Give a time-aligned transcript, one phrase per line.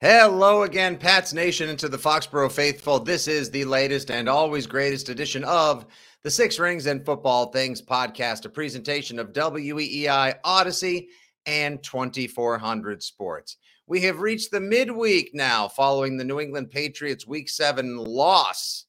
[0.00, 3.00] Hello again, Pats Nation, into the Foxborough faithful.
[3.00, 5.86] This is the latest and always greatest edition of
[6.22, 11.08] the Six Rings and Football Things podcast, a presentation of WEEI Audacy
[11.46, 13.56] and 2400 Sports.
[13.88, 18.84] We have reached the midweek now following the New England Patriots Week 7 loss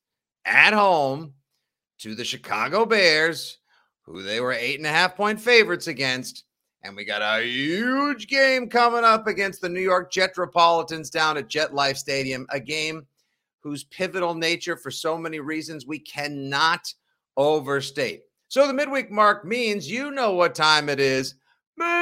[0.46, 1.34] at home
[2.02, 3.58] to the Chicago Bears,
[4.04, 6.44] who they were eight and a half point favorites against.
[6.84, 11.50] And we got a huge game coming up against the New York Jetropolitans down at
[11.50, 13.06] Jet Life Stadium, a game
[13.60, 16.94] whose pivotal nature, for so many reasons, we cannot
[17.36, 18.24] overstate.
[18.48, 21.36] So the midweek mark means you know what time it is.
[21.76, 22.00] Mailbag.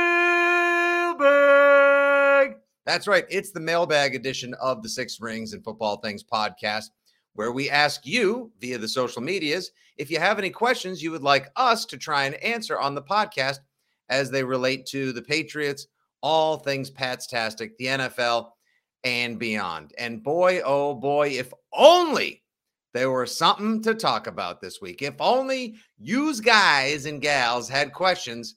[2.86, 3.26] That's right.
[3.30, 6.92] It's the mailbag edition of the Six Rings and Football Things podcast,
[7.34, 11.24] where we ask you via the social medias if you have any questions you would
[11.24, 13.58] like us to try and answer on the podcast
[14.10, 15.88] as they relate to the Patriots,
[16.22, 18.50] all things Pats Tastic, the NFL,
[19.04, 19.94] and beyond.
[19.98, 22.44] And boy, oh boy, if only
[22.94, 25.02] there were something to talk about this week.
[25.02, 28.56] If only yous guys and gals had questions,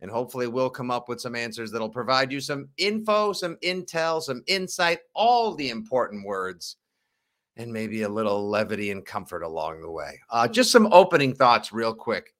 [0.00, 4.22] and hopefully we'll come up with some answers that'll provide you some info, some intel,
[4.22, 6.76] some insight, all the important words,
[7.56, 10.20] and maybe a little levity and comfort along the way.
[10.30, 12.34] Uh, just some opening thoughts, real quick.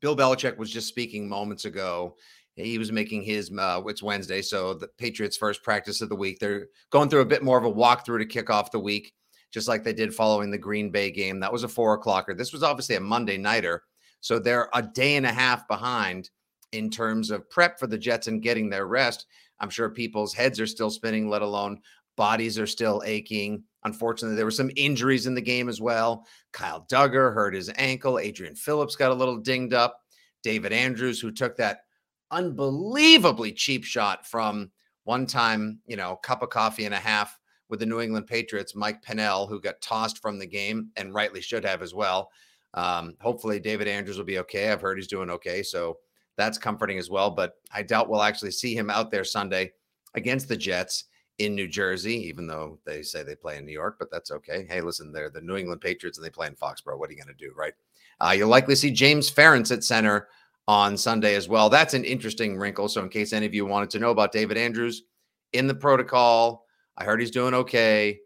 [0.00, 2.16] Bill Belichick was just speaking moments ago.
[2.54, 6.38] He was making his, uh, it's Wednesday, so the Patriots' first practice of the week.
[6.40, 9.12] They're going through a bit more of a walkthrough to kick off the week,
[9.52, 11.38] just like they did following the Green Bay game.
[11.38, 12.36] That was a four o'clocker.
[12.36, 13.84] This was obviously a Monday nighter.
[14.20, 16.30] So they're a day and a half behind
[16.72, 19.26] in terms of prep for the Jets and getting their rest.
[19.60, 21.80] I'm sure people's heads are still spinning, let alone
[22.16, 23.62] bodies are still aching.
[23.84, 26.26] Unfortunately, there were some injuries in the game as well.
[26.52, 28.18] Kyle Dugger hurt his ankle.
[28.18, 30.00] Adrian Phillips got a little dinged up.
[30.42, 31.82] David Andrews, who took that
[32.30, 34.70] unbelievably cheap shot from
[35.04, 38.74] one time, you know, cup of coffee and a half with the New England Patriots,
[38.74, 42.30] Mike Pennel, who got tossed from the game and rightly should have as well.
[42.74, 44.70] Um, hopefully, David Andrews will be okay.
[44.70, 45.62] I've heard he's doing okay.
[45.62, 45.98] So
[46.36, 47.30] that's comforting as well.
[47.30, 49.72] But I doubt we'll actually see him out there Sunday
[50.14, 51.04] against the Jets
[51.38, 54.66] in New Jersey, even though they say they play in New York, but that's okay.
[54.68, 56.98] Hey, listen, they're the New England Patriots and they play in Foxborough.
[56.98, 57.74] What are you going to do, right?
[58.20, 60.28] Uh, you'll likely see James Ferentz at center
[60.66, 61.70] on Sunday as well.
[61.70, 62.88] That's an interesting wrinkle.
[62.88, 65.04] So, in case any of you wanted to know about David Andrews
[65.52, 66.66] in the protocol,
[66.96, 68.18] I heard he's doing okay.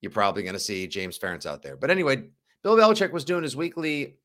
[0.00, 1.76] You're probably going to see James Ferentz out there.
[1.76, 2.24] But anyway,
[2.62, 4.16] Bill Belichick was doing his weekly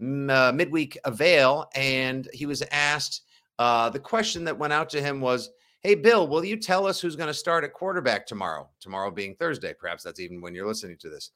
[0.00, 3.22] mm, uh, midweek avail, and he was asked
[3.58, 7.00] uh, the question that went out to him was, Hey, Bill, will you tell us
[7.00, 8.68] who's going to start at quarterback tomorrow?
[8.80, 9.72] Tomorrow being Thursday.
[9.78, 11.30] Perhaps that's even when you're listening to this.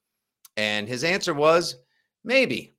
[0.56, 1.76] And his answer was
[2.24, 2.74] maybe.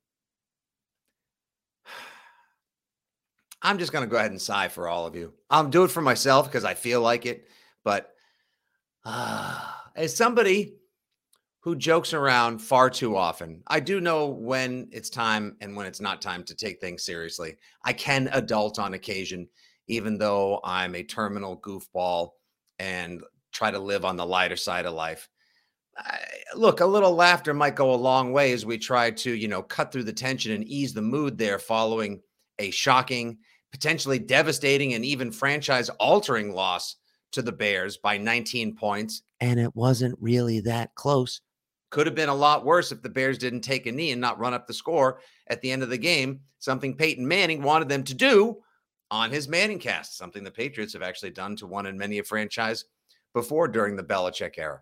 [3.62, 5.34] I'm just going to go ahead and sigh for all of you.
[5.50, 7.48] I'll do it for myself because I feel like it.
[7.86, 8.10] But
[9.06, 9.62] uh,
[9.96, 10.76] as somebody
[11.62, 16.02] who jokes around far too often, I do know when it's time and when it's
[16.02, 17.56] not time to take things seriously.
[17.86, 19.48] I can adult on occasion
[19.88, 22.32] even though I'm a terminal goofball
[22.80, 23.22] and
[23.52, 25.30] try to live on the lighter side of life.
[25.96, 26.20] I,
[26.56, 29.62] look, a little laughter might go a long way as we try to, you know,
[29.62, 32.22] cut through the tension and ease the mood there following
[32.60, 33.38] a shocking,
[33.72, 36.96] potentially devastating, and even franchise altering loss
[37.32, 39.24] to the Bears by 19 points.
[39.40, 41.42] And it wasn't really that close.
[41.90, 44.40] Could have been a lot worse if the Bears didn't take a knee and not
[44.40, 48.04] run up the score at the end of the game, something Peyton Manning wanted them
[48.04, 48.63] to do
[49.14, 52.24] on his Manning cast, something the Patriots have actually done to one in many a
[52.24, 52.86] franchise
[53.36, 54.82] before during the Belichick era.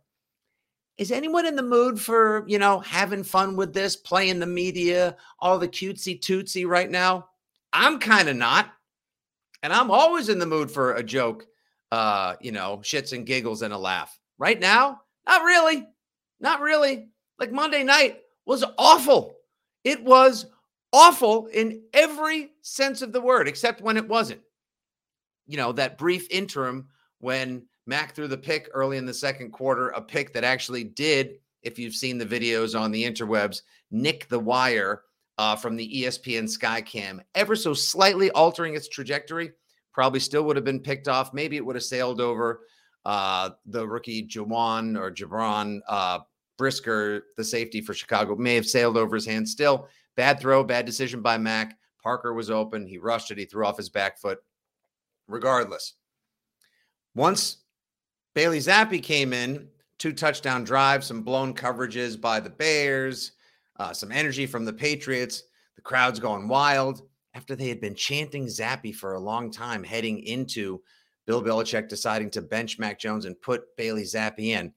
[0.97, 5.17] Is anyone in the mood for, you know, having fun with this, playing the media,
[5.39, 7.27] all the cutesy tootsy right now?
[7.73, 8.71] I'm kind of not.
[9.63, 11.45] And I'm always in the mood for a joke,
[11.91, 14.17] uh, you know, shits and giggles and a laugh.
[14.37, 15.85] Right now, not really.
[16.39, 17.09] Not really.
[17.37, 19.35] Like Monday night was awful.
[19.83, 20.45] It was
[20.93, 24.41] awful in every sense of the word, except when it wasn't.
[25.47, 26.87] You know, that brief interim
[27.19, 31.39] when Mac threw the pick early in the second quarter, a pick that actually did,
[31.63, 33.61] if you've seen the videos on the interwebs,
[33.91, 35.03] nick the wire
[35.37, 39.51] uh, from the ESPN Skycam, ever so slightly altering its trajectory.
[39.93, 41.33] Probably still would have been picked off.
[41.33, 42.61] Maybe it would have sailed over
[43.05, 46.19] uh, the rookie Jawan or Jabron uh,
[46.57, 49.49] Brisker, the safety for Chicago, may have sailed over his hand.
[49.49, 51.77] Still, bad throw, bad decision by Mac.
[52.01, 52.87] Parker was open.
[52.87, 53.37] He rushed it.
[53.37, 54.39] He threw off his back foot.
[55.27, 55.93] Regardless,
[57.15, 57.57] once
[58.33, 59.67] Bailey Zappe came in,
[59.97, 63.33] two touchdown drives, some blown coverages by the Bears,
[63.77, 65.43] uh, some energy from the Patriots.
[65.75, 67.03] The crowd's going wild
[67.33, 70.81] after they had been chanting Zappe for a long time, heading into
[71.25, 74.73] Bill Belichick deciding to bench Mac Jones and put Bailey Zappe in.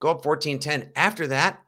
[0.00, 0.92] Go up 14 10.
[0.96, 1.60] After that,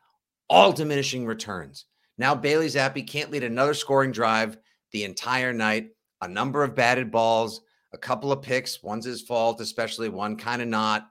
[0.48, 1.86] all diminishing returns.
[2.18, 4.56] Now Bailey Zappe can't lead another scoring drive
[4.92, 5.90] the entire night.
[6.22, 7.60] A number of batted balls,
[7.92, 8.82] a couple of picks.
[8.82, 11.10] One's his fault, especially one kind of not.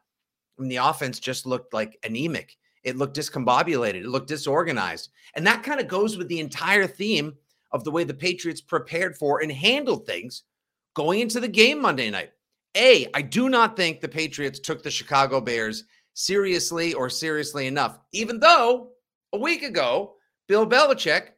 [0.57, 2.57] And the offense just looked like anemic.
[2.83, 3.95] It looked discombobulated.
[3.95, 5.09] It looked disorganized.
[5.35, 7.35] And that kind of goes with the entire theme
[7.71, 10.43] of the way the Patriots prepared for and handled things
[10.95, 12.31] going into the game Monday night.
[12.77, 17.99] A, I do not think the Patriots took the Chicago Bears seriously or seriously enough,
[18.11, 18.91] even though
[19.33, 20.14] a week ago,
[20.47, 21.29] Bill Belichick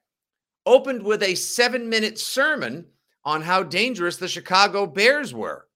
[0.65, 2.85] opened with a seven minute sermon
[3.23, 5.67] on how dangerous the Chicago Bears were.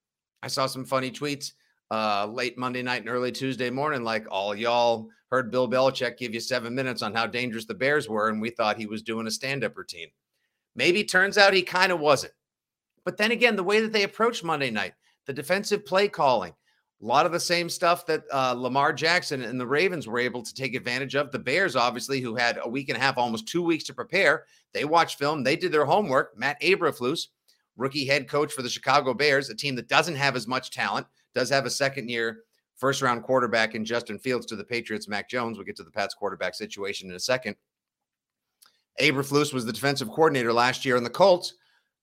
[0.43, 1.53] I saw some funny tweets
[1.91, 6.33] uh, late Monday night and early Tuesday morning, like all y'all heard Bill Belichick give
[6.33, 9.27] you seven minutes on how dangerous the Bears were, and we thought he was doing
[9.27, 10.09] a stand up routine.
[10.75, 12.33] Maybe turns out he kind of wasn't.
[13.05, 14.93] But then again, the way that they approached Monday night,
[15.25, 16.53] the defensive play calling,
[17.01, 20.43] a lot of the same stuff that uh, Lamar Jackson and the Ravens were able
[20.43, 21.31] to take advantage of.
[21.31, 24.45] The Bears, obviously, who had a week and a half, almost two weeks to prepare,
[24.73, 26.37] they watched film, they did their homework.
[26.37, 27.27] Matt Eberflus,
[27.75, 31.07] rookie head coach for the Chicago Bears, a team that doesn't have as much talent,
[31.33, 32.43] does have a second year
[32.75, 35.57] first round quarterback in Justin Fields to the Patriots, Mac Jones.
[35.57, 37.55] We'll get to the Pats quarterback situation in a second.
[38.99, 41.53] Eberflus was the defensive coordinator last year in the Colts,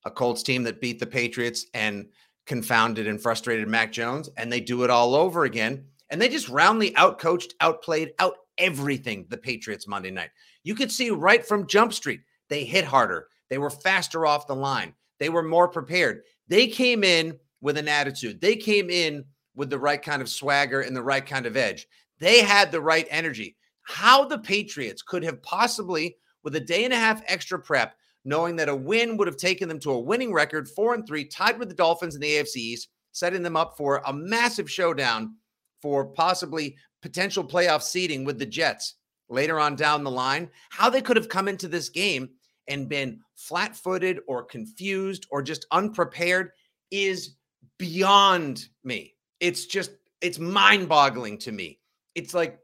[0.05, 2.09] a Colts team that beat the Patriots and
[2.49, 5.85] confounded and frustrated Mac Jones, and they do it all over again.
[6.11, 10.31] And they just roundly outcoached, outplayed, out everything the Patriots Monday night.
[10.65, 13.29] You could see right from Jump Street, they hit harder.
[13.51, 14.95] They were faster off the line.
[15.21, 16.23] They were more prepared.
[16.49, 18.41] They came in with an attitude.
[18.41, 19.25] They came in
[19.55, 21.87] with the right kind of swagger and the right kind of edge.
[22.19, 23.57] They had the right energy.
[23.83, 27.95] How the Patriots could have possibly, with a day and a half extra prep,
[28.29, 31.25] knowing that a win would have taken them to a winning record, four and three,
[31.25, 35.35] tied with the Dolphins in the AFC East, setting them up for a massive showdown
[35.81, 38.97] for possibly potential playoff seeding with the Jets
[39.31, 40.51] later on down the line.
[40.69, 42.29] How they could have come into this game
[42.67, 46.51] and been flat footed or confused or just unprepared
[46.91, 47.37] is
[47.79, 49.15] beyond me.
[49.41, 51.81] It's just, it's mind boggling to me.
[52.15, 52.59] It's like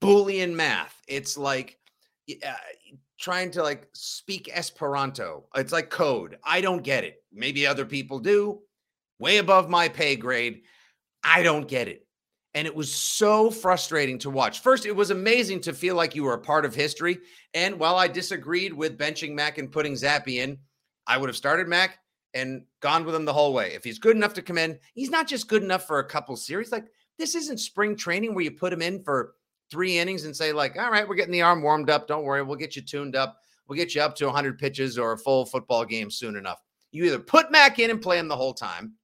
[0.00, 0.96] Boolean math.
[1.08, 1.78] It's like
[2.46, 2.52] uh,
[3.20, 5.44] trying to like speak Esperanto.
[5.54, 6.38] It's like code.
[6.42, 7.22] I don't get it.
[7.32, 8.60] Maybe other people do.
[9.18, 10.62] Way above my pay grade.
[11.22, 12.06] I don't get it.
[12.54, 14.60] And it was so frustrating to watch.
[14.62, 17.18] First, it was amazing to feel like you were a part of history.
[17.54, 20.58] And while I disagreed with benching Mac and putting Zappe in,
[21.06, 21.98] I would have started Mac
[22.34, 23.74] and gone with him the whole way.
[23.74, 26.36] If he's good enough to come in, he's not just good enough for a couple
[26.36, 26.72] series.
[26.72, 26.86] Like
[27.18, 29.34] this isn't spring training where you put him in for
[29.70, 32.06] three innings and say, like, all right, we're getting the arm warmed up.
[32.06, 33.38] Don't worry, we'll get you tuned up.
[33.68, 36.60] We'll get you up to 100 pitches or a full football game soon enough.
[36.92, 38.94] You either put Mac in and play him the whole time,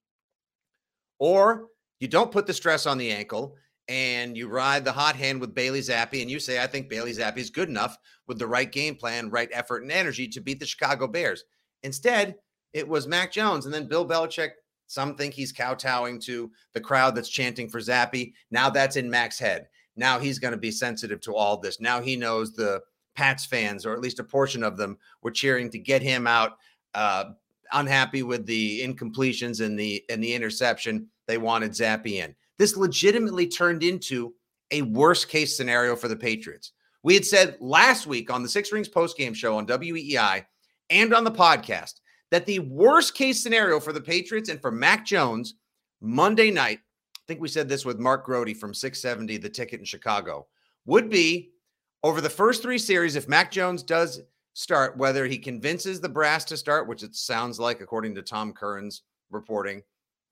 [1.19, 1.67] or
[2.01, 3.55] you don't put the stress on the ankle
[3.89, 7.13] and you ride the hot hand with Bailey Zappe and you say, I think Bailey
[7.13, 7.97] Zappe is good enough
[8.27, 11.45] with the right game plan, right effort, and energy to beat the Chicago Bears.
[11.85, 12.35] Instead,
[12.73, 13.65] it was Mac Jones.
[13.65, 14.51] And then Bill Belichick,
[14.89, 18.33] some think he's kowtowing to the crowd that's chanting for Zappe.
[18.51, 19.69] Now that's in Mac's head.
[19.97, 21.81] Now he's going to be sensitive to all this.
[21.81, 22.83] Now he knows the
[23.15, 26.59] Pats fans, or at least a portion of them, were cheering to get him out.
[26.95, 27.25] Uh,
[27.73, 31.09] unhappy with the incompletions and the and the interception.
[31.27, 32.35] They wanted Zappe in.
[32.59, 34.35] This legitimately turned into
[34.71, 36.73] a worst case scenario for the Patriots.
[37.03, 40.45] We had said last week on the Six Rings post game show on WEEI
[40.91, 41.95] and on the podcast
[42.31, 45.55] that the worst case scenario for the Patriots and for Mac Jones
[46.01, 46.81] Monday night,
[47.27, 50.47] think we said this with Mark Grody from 670, the ticket in Chicago,
[50.85, 51.51] would be
[52.03, 54.21] over the first three series, if Mac Jones does
[54.55, 58.53] start, whether he convinces the brass to start, which it sounds like, according to Tom
[58.53, 59.83] Curran's reporting,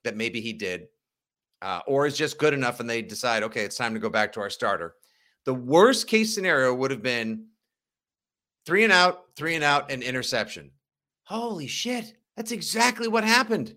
[0.04, 0.86] that maybe he did,
[1.62, 4.32] uh, or is just good enough and they decide, okay, it's time to go back
[4.32, 4.94] to our starter.
[5.44, 7.46] The worst case scenario would have been
[8.64, 10.70] three and out, three and out, and interception.
[11.24, 12.14] Holy shit.
[12.36, 13.74] That's exactly what happened.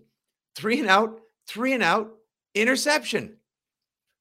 [0.54, 2.17] Three and out, three and out,
[2.54, 3.36] interception.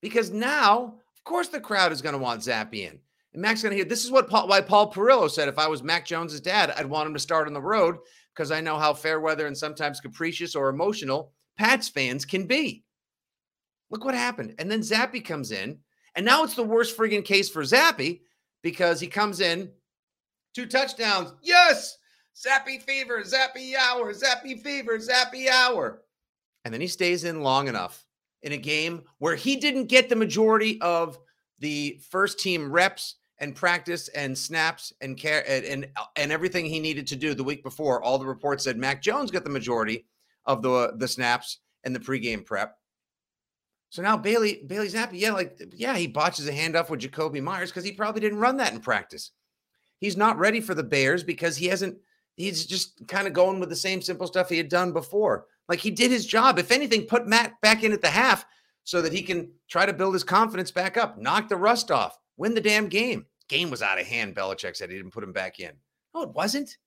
[0.01, 2.99] Because now, of course, the crowd is going to want Zappe in.
[3.33, 5.67] And Mac's going to hear this is what Paul, why Paul Perillo said if I
[5.67, 7.97] was Mac Jones's dad, I'd want him to start on the road
[8.33, 12.83] because I know how fair weather and sometimes capricious or emotional Pats fans can be.
[13.89, 14.55] Look what happened.
[14.59, 15.79] And then Zappy comes in.
[16.15, 18.21] And now it's the worst friggin' case for Zappy
[18.63, 19.71] because he comes in,
[20.53, 21.33] two touchdowns.
[21.43, 21.97] Yes.
[22.35, 26.01] Zappy fever, Zappy hour, Zappy fever, Zappy hour.
[26.65, 28.06] And then he stays in long enough
[28.43, 31.17] in a game where he didn't get the majority of
[31.59, 36.79] the first team reps and practice and snaps and care and, and, and everything he
[36.79, 38.01] needed to do the week before.
[38.01, 40.05] All the reports said Mac Jones got the majority
[40.45, 42.77] of the the snaps and the pregame prep.
[43.89, 47.69] So now Bailey Bailey Zappe, yeah, like yeah, he botches a handoff with Jakobi Meyers
[47.69, 49.31] because he probably didn't run that in practice.
[49.99, 51.97] He's not ready for the Bears because he hasn't.
[52.35, 55.45] He's just kind of going with the same simple stuff he had done before.
[55.67, 56.59] Like he did his job.
[56.59, 58.45] If anything, put Matt back in at the half
[58.83, 62.17] so that he can try to build his confidence back up, knock the rust off,
[62.37, 63.25] win the damn game.
[63.49, 64.35] Game was out of hand.
[64.35, 65.71] Belichick said he didn't put him back in.
[66.13, 66.69] No, it wasn't.
[66.69, 66.77] It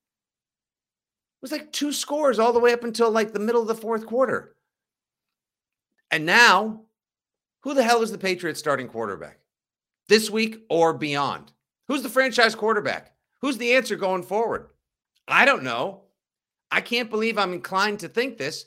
[1.43, 4.07] was like two scores all the way up until like the middle of the fourth
[4.07, 4.57] quarter.
[6.11, 6.83] And now
[7.61, 9.39] who the hell is the Patriots starting quarterback
[10.09, 11.53] this week or beyond?
[11.89, 13.13] Who's the franchise quarterback?
[13.41, 14.69] Who's the answer going forward?
[15.29, 16.03] I don't know.
[16.71, 18.67] I can't believe I'm inclined to think this,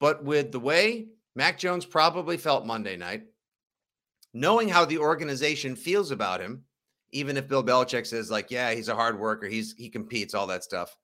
[0.00, 3.24] but with the way Mac Jones probably felt Monday night,
[4.32, 6.64] knowing how the organization feels about him,
[7.12, 10.48] even if Bill Belichick says, like, yeah, he's a hard worker, he's he competes, all
[10.48, 10.96] that stuff.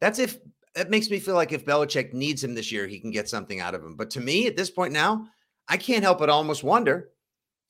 [0.00, 0.38] That's if
[0.74, 3.60] that makes me feel like if Belichick needs him this year, he can get something
[3.60, 3.96] out of him.
[3.96, 5.26] But to me, at this point now,
[5.68, 7.10] I can't help but almost wonder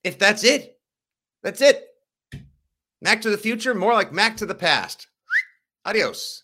[0.03, 0.79] if that's it.
[1.43, 1.85] That's it.
[3.03, 5.09] Mac to the future, more like Mac to the past.
[5.85, 6.44] Adios.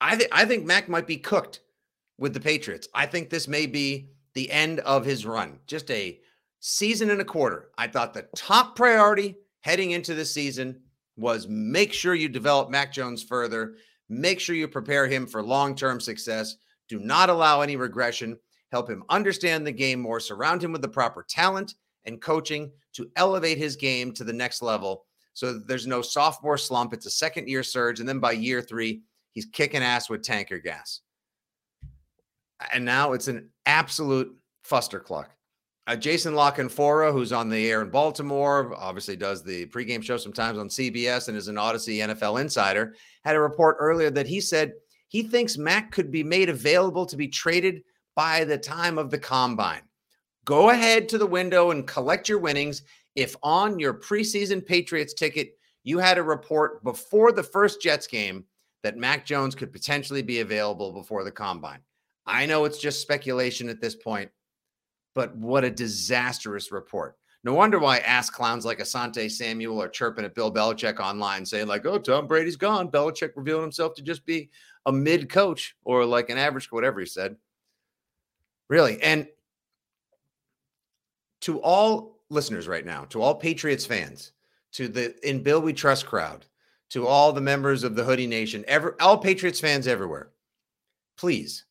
[0.00, 1.60] I, th- I think Mac might be cooked
[2.18, 2.88] with the Patriots.
[2.94, 5.58] I think this may be the end of his run.
[5.66, 6.20] Just a
[6.60, 7.70] season and a quarter.
[7.78, 10.80] I thought the top priority heading into the season
[11.16, 13.74] was make sure you develop Mac Jones further,
[14.08, 16.56] make sure you prepare him for long term success.
[16.88, 18.38] Do not allow any regression
[18.70, 21.74] help him understand the game more, surround him with the proper talent
[22.04, 25.06] and coaching to elevate his game to the next level
[25.38, 26.92] so there's no sophomore slump.
[26.92, 28.00] It's a second year surge.
[28.00, 29.02] And then by year three,
[29.38, 30.98] he's kicking ass with tanker gas.
[32.72, 34.36] And now it's an absolute
[34.68, 35.26] fustercluck.
[35.86, 40.16] Uh, Jason La Canfora, who's on the air in Baltimore, obviously does the pregame show
[40.16, 44.40] sometimes on CBS and is an Audacy NFL insider, had a report earlier that he
[44.40, 44.72] said
[45.06, 47.84] he thinks Mac could be made available to be traded
[48.16, 49.82] by the time of the combine.
[50.44, 52.82] Go ahead to the window and collect your winnings.
[53.14, 55.52] If on your preseason Patriots ticket,
[55.84, 58.44] you had a report before the first Jets game
[58.82, 61.80] that Mac Jones could potentially be available before the combine.
[62.26, 64.30] I know it's just speculation at this point,
[65.14, 67.16] but what a disastrous report.
[67.44, 71.68] No wonder why ass clowns like Asante Samuel are chirping at Bill Belichick online, saying,
[71.68, 72.90] like, oh, Tom Brady's gone.
[72.90, 74.50] Belichick revealing himself to just be
[74.86, 77.36] a mid coach or like an average, whatever he said.
[78.68, 79.00] Really.
[79.00, 79.28] And
[81.42, 84.32] to all listeners right now, to all Patriots fans,
[84.72, 86.44] to the in Bill We Trust crowd,
[86.90, 90.30] to all the members of the Hoodie Nation, ever all Patriots fans everywhere,
[91.16, 91.64] please,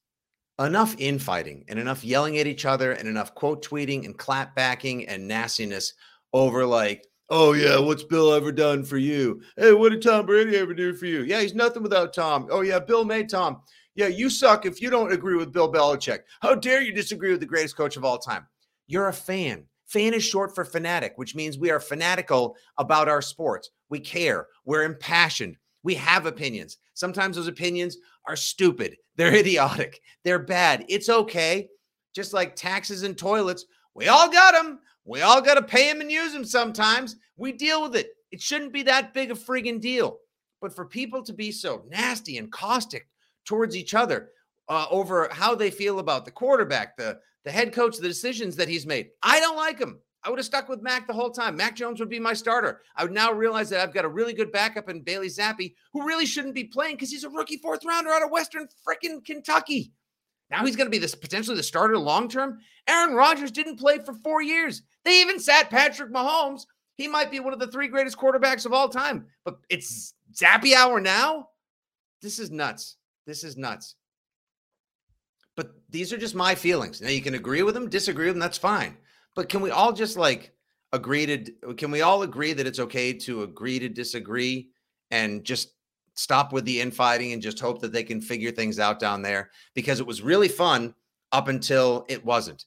[0.59, 5.07] enough infighting and enough yelling at each other and enough quote tweeting and clap backing
[5.07, 5.93] and nastiness
[6.33, 9.41] over like, oh yeah, what's Bill ever done for you?
[9.55, 11.23] Hey, what did Tom Brady ever do for you?
[11.23, 12.47] Yeah, he's nothing without Tom.
[12.49, 13.61] Oh yeah, Bill made Tom.
[13.95, 16.19] Yeah, you suck if you don't agree with Bill Belichick.
[16.41, 18.45] How dare you disagree with the greatest coach of all time?
[18.87, 19.65] You're a fan.
[19.87, 23.71] Fan is short for fanatic, which means we are fanatical about our sports.
[23.89, 24.47] We care.
[24.65, 25.57] We're impassioned.
[25.83, 26.77] We have opinions.
[26.93, 28.97] Sometimes those opinions are stupid.
[29.15, 30.01] They're idiotic.
[30.23, 30.85] They're bad.
[30.89, 31.69] It's okay.
[32.13, 34.79] Just like taxes and toilets, we all got them.
[35.05, 37.15] We all got to pay them and use them sometimes.
[37.37, 38.09] We deal with it.
[38.31, 40.19] It shouldn't be that big a friggin' deal.
[40.59, 43.07] But for people to be so nasty and caustic
[43.45, 44.31] towards each other
[44.67, 48.67] uh, over how they feel about the quarterback, the the head coach, the decisions that
[48.67, 49.07] he's made.
[49.23, 50.01] I don't like him.
[50.21, 51.55] I would have stuck with Mac the whole time.
[51.55, 52.81] Mac Jones would be my starter.
[52.93, 56.05] I would now realize that I've got a really good backup in Bailey Zappe, who
[56.05, 59.93] really shouldn't be playing because he's a rookie fourth rounder out of Western freaking Kentucky.
[60.49, 62.59] Now he's going to be this potentially the starter long term.
[62.85, 64.81] Aaron Rodgers didn't play for four years.
[65.05, 66.65] They even sat Patrick Mahomes.
[66.95, 70.73] He might be one of the three greatest quarterbacks of all time, but it's Zappe
[70.73, 71.47] hour now.
[72.21, 72.97] This is nuts.
[73.25, 73.95] This is nuts.
[75.57, 77.01] But these are just my feelings.
[77.01, 78.39] Now you can agree with them, disagree with them.
[78.39, 78.95] That's fine.
[79.35, 80.53] But can we all just like
[80.93, 81.73] agree to?
[81.73, 84.69] Can we all agree that it's okay to agree to disagree
[85.11, 85.73] and just
[86.13, 89.49] stop with the infighting and just hope that they can figure things out down there?
[89.73, 90.93] Because it was really fun
[91.31, 92.65] up until it wasn't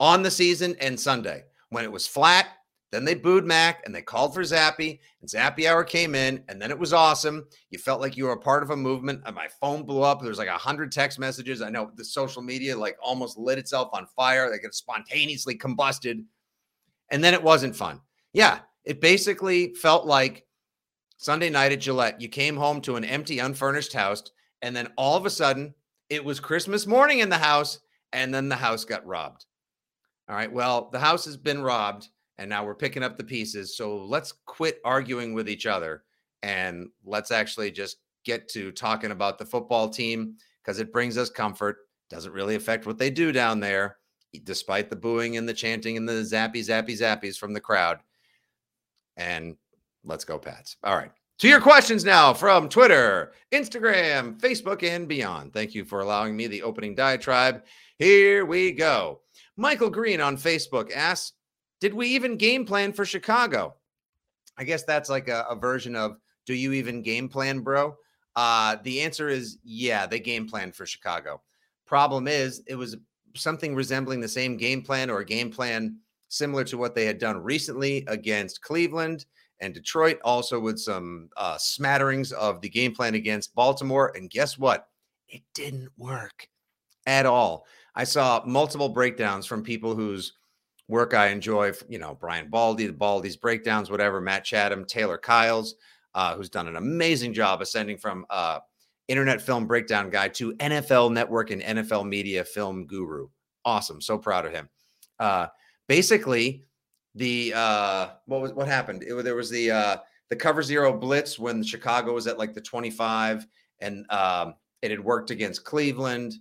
[0.00, 2.48] on the season and Sunday when it was flat
[2.92, 6.60] then they booed Mac and they called for Zappy, and Zappy Hour came in, and
[6.60, 7.46] then it was awesome.
[7.70, 9.22] You felt like you were a part of a movement.
[9.34, 10.20] My phone blew up.
[10.20, 11.62] There's like a hundred text messages.
[11.62, 14.50] I know the social media like almost lit itself on fire.
[14.50, 16.22] Like it spontaneously combusted.
[17.10, 18.00] And then it wasn't fun.
[18.34, 20.44] Yeah, it basically felt like
[21.16, 22.20] Sunday night at Gillette.
[22.20, 24.22] You came home to an empty, unfurnished house,
[24.60, 25.74] and then all of a sudden
[26.10, 27.78] it was Christmas morning in the house,
[28.12, 29.46] and then the house got robbed.
[30.28, 30.52] All right.
[30.52, 33.76] Well, the house has been robbed and now we're picking up the pieces.
[33.76, 36.04] So let's quit arguing with each other
[36.42, 41.30] and let's actually just get to talking about the football team because it brings us
[41.30, 41.78] comfort.
[42.10, 43.96] Doesn't really affect what they do down there,
[44.44, 47.98] despite the booing and the chanting and the zappy, zappy, zappies from the crowd.
[49.16, 49.56] And
[50.04, 50.76] let's go, Pats.
[50.84, 51.10] All right.
[51.38, 55.52] To your questions now from Twitter, Instagram, Facebook, and beyond.
[55.52, 57.64] Thank you for allowing me the opening diatribe.
[57.98, 59.22] Here we go.
[59.56, 61.32] Michael Green on Facebook asks,
[61.82, 63.74] did we even game plan for Chicago?
[64.56, 67.96] I guess that's like a, a version of do you even game plan, bro?
[68.36, 71.42] Uh, the answer is yeah, they game planned for Chicago.
[71.84, 72.96] Problem is, it was
[73.34, 75.96] something resembling the same game plan or a game plan
[76.28, 79.26] similar to what they had done recently against Cleveland
[79.58, 84.12] and Detroit, also with some uh, smatterings of the game plan against Baltimore.
[84.14, 84.86] And guess what?
[85.28, 86.46] It didn't work
[87.06, 87.66] at all.
[87.96, 90.34] I saw multiple breakdowns from people whose
[90.88, 95.76] work I enjoy, you know, Brian Baldy, the Baldy's breakdowns, whatever, Matt Chatham, Taylor Kyles,
[96.14, 98.60] uh, who's done an amazing job ascending from uh,
[99.08, 103.28] internet film breakdown guy to NFL network and NFL media film guru.
[103.64, 104.00] Awesome.
[104.00, 104.68] So proud of him.
[105.18, 105.46] Uh,
[105.88, 106.64] basically,
[107.14, 109.02] the uh, what was what happened?
[109.02, 109.96] It, there was the uh,
[110.30, 113.46] the cover zero blitz when Chicago was at like the 25
[113.80, 116.34] and um, it had worked against Cleveland.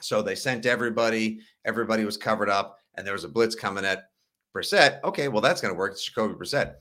[0.00, 4.10] So they sent everybody, everybody was covered up and there was a blitz coming at
[4.54, 5.02] Brissett.
[5.02, 5.92] Okay, well, that's going to work.
[5.92, 6.74] It's Jacoby Brissett.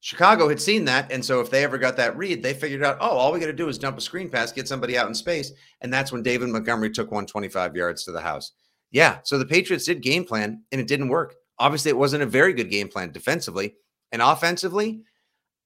[0.00, 1.12] Chicago had seen that.
[1.12, 3.46] And so if they ever got that read, they figured out, oh, all we got
[3.46, 5.52] to do is dump a screen pass, get somebody out in space.
[5.82, 8.52] And that's when David Montgomery took 125 yards to the house.
[8.90, 9.18] Yeah.
[9.22, 11.36] So the Patriots did game plan and it didn't work.
[11.58, 13.74] Obviously, it wasn't a very good game plan defensively.
[14.10, 15.02] And offensively,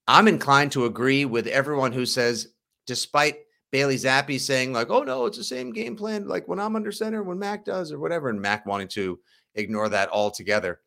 [0.06, 2.48] I'm inclined to agree with everyone who says,
[2.86, 3.36] despite
[3.70, 6.92] Bailey Zappe saying, like, oh, no, it's the same game plan, like when I'm under
[6.92, 9.18] center, when Mac does, or whatever, and Mac wanting to
[9.54, 10.80] ignore that altogether.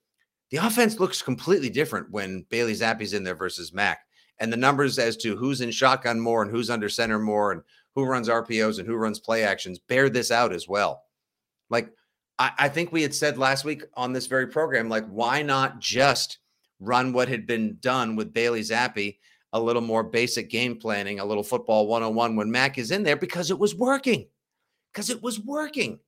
[0.49, 3.99] The offense looks completely different when Bailey Zappe's in there versus Mac.
[4.39, 7.62] And the numbers as to who's in shotgun more and who's under center more and
[7.95, 11.03] who runs RPOs and who runs play actions bear this out as well.
[11.69, 11.91] Like,
[12.39, 15.80] I, I think we had said last week on this very program, like, why not
[15.80, 16.38] just
[16.80, 19.17] run what had been done with Bailey Zappe,
[19.53, 23.15] a little more basic game planning, a little football 101 when Mac is in there
[23.15, 24.27] because it was working.
[24.93, 25.99] Because it was working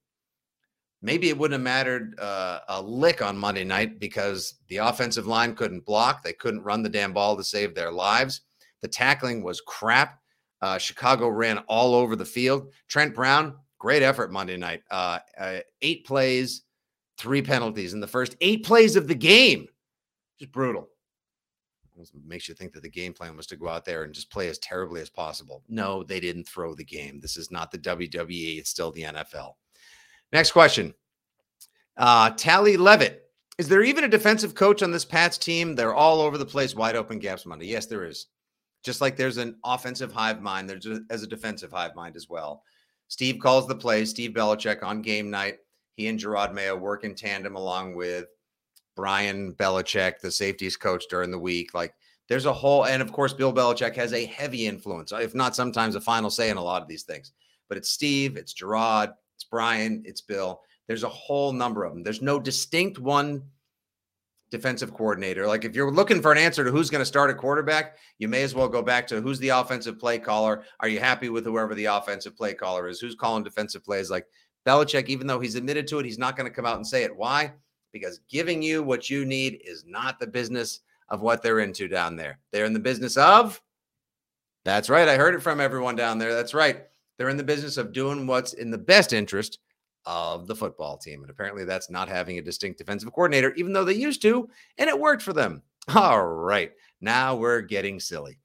[1.01, 5.55] maybe it wouldn't have mattered uh, a lick on Monday night because the offensive line
[5.55, 6.23] couldn't block.
[6.23, 8.41] They couldn't run the damn ball to save their lives.
[8.81, 10.19] The tackling was crap.
[10.61, 12.71] Uh, Chicago ran all over the field.
[12.87, 14.81] Trent Brown, great effort Monday night.
[14.91, 16.63] Uh, uh, eight plays,
[17.17, 19.67] three penalties in the first eight plays of the game.
[20.37, 20.87] Just brutal.
[22.25, 24.49] makes you think that the game plan was to go out there and just play
[24.49, 25.63] as terribly as possible.
[25.69, 27.19] No, they didn't throw the game.
[27.21, 28.57] This is not the WWE.
[28.57, 29.53] It's still the NFL.
[30.31, 30.93] Next question.
[31.97, 33.25] Uh, Tally Levitt.
[33.57, 35.75] Is there even a defensive coach on this Pats team?
[35.75, 37.65] They're all over the place, wide open gaps Monday.
[37.65, 38.27] Yes, there is.
[38.83, 42.29] Just like there's an offensive hive mind, there's a, as a defensive hive mind as
[42.29, 42.63] well.
[43.09, 44.11] Steve calls the plays.
[44.11, 45.57] Steve Belichick on game night.
[45.95, 48.27] He and Jerod Mayo work in tandem along with
[48.95, 51.73] Brian Belichick, the safeties coach during the week.
[51.73, 51.93] Like
[52.29, 55.95] there's a whole, and of course, Bill Belichick has a heavy influence, if not sometimes
[55.95, 57.33] a final say in a lot of these things.
[57.67, 60.61] But it's Steve, it's Jerod, it's Brian, it's Bill.
[60.87, 62.03] There's a whole number of them.
[62.03, 63.43] There's no distinct one
[64.51, 65.47] defensive coordinator.
[65.47, 68.27] Like if you're looking for an answer to who's going to start a quarterback, you
[68.27, 70.63] may as well go back to who's the offensive play caller.
[70.79, 72.99] Are you happy with whoever the offensive play caller is?
[72.99, 74.09] Who's calling defensive plays?
[74.09, 74.25] Like
[74.65, 77.03] Belichick, even though he's admitted to it, he's not going to come out and say
[77.03, 77.15] it.
[77.15, 77.53] Why?
[77.91, 82.15] because giving you what you need is not the business of what they're into down
[82.15, 82.39] there.
[82.51, 83.61] They're in the business of,
[84.63, 85.07] that's right.
[85.07, 86.33] I heard it from everyone down there.
[86.33, 86.85] That's right.
[87.19, 89.59] They're in the business of doing what's in the best interest
[90.05, 91.21] of the football team.
[91.21, 94.89] And apparently that's not having a distinct defensive coordinator, even though they used to, and
[94.89, 95.61] it worked for them.
[95.93, 96.71] All right.
[97.01, 98.39] Now we're getting silly.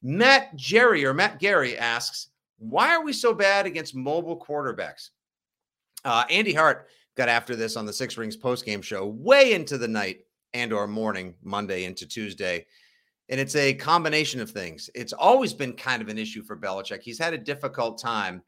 [0.00, 5.10] Matt Jerry or Matt Gary asks, why are we so bad against mobile quarterbacks?
[6.04, 9.88] Uh, Andy Hart got after this on the Six Rings postgame show way into the
[9.88, 10.20] night
[10.52, 12.64] and or morning, Monday into Tuesday.
[13.28, 14.90] And it's a combination of things.
[14.94, 17.02] It's always been kind of an issue for Belichick.
[17.02, 18.42] He's had a difficult time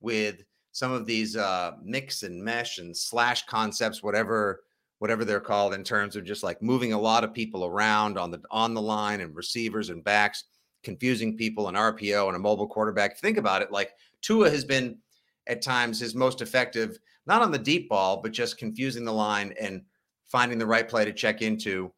[0.00, 4.62] with some of these uh, mix and mesh and slash concepts, whatever
[4.98, 8.30] whatever they're called, in terms of just like moving a lot of people around on
[8.30, 10.44] the on the line and receivers and backs,
[10.82, 13.18] confusing people and RPO and a mobile quarterback.
[13.18, 14.98] Think about it, like Tua has been
[15.46, 19.54] at times his most effective, not on the deep ball, but just confusing the line
[19.60, 19.82] and
[20.24, 21.92] finding the right play to check into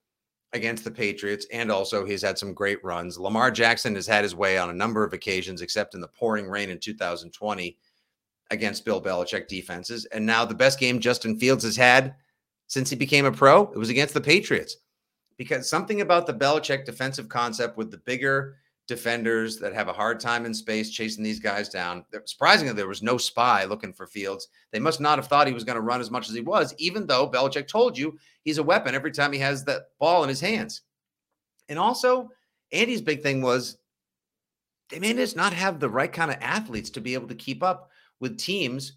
[0.56, 1.46] against the Patriots.
[1.52, 3.18] And also, he's had some great runs.
[3.18, 6.48] Lamar Jackson has had his way on a number of occasions, except in the pouring
[6.48, 7.78] rain in 2020
[8.50, 10.04] against Bill Belichick defenses.
[10.06, 12.16] And now the best game Justin Fields has had
[12.66, 14.76] since he became a pro, it was against the Patriots.
[15.36, 20.20] Because something about the Belichick defensive concept with the bigger defenders that have a hard
[20.20, 22.04] time in space chasing these guys down.
[22.24, 24.48] Surprisingly, there was no spy looking for Fields.
[24.70, 26.74] They must not have thought he was going to run as much as he was,
[26.78, 30.28] even though Belichick told you he's a weapon every time he has that ball in
[30.28, 30.82] his hands.
[31.68, 32.30] And also,
[32.72, 33.78] Andy's big thing was
[34.88, 37.62] they may just not have the right kind of athletes to be able to keep
[37.62, 38.92] up with teams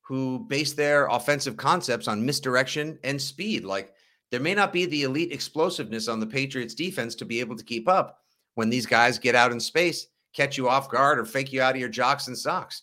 [0.00, 3.64] who base their offensive concepts on misdirection and speed.
[3.64, 3.94] Like
[4.30, 7.64] there may not be the elite explosiveness on the Patriots defense to be able to
[7.64, 8.23] keep up
[8.54, 11.74] when these guys get out in space, catch you off guard, or fake you out
[11.74, 12.82] of your jocks and socks.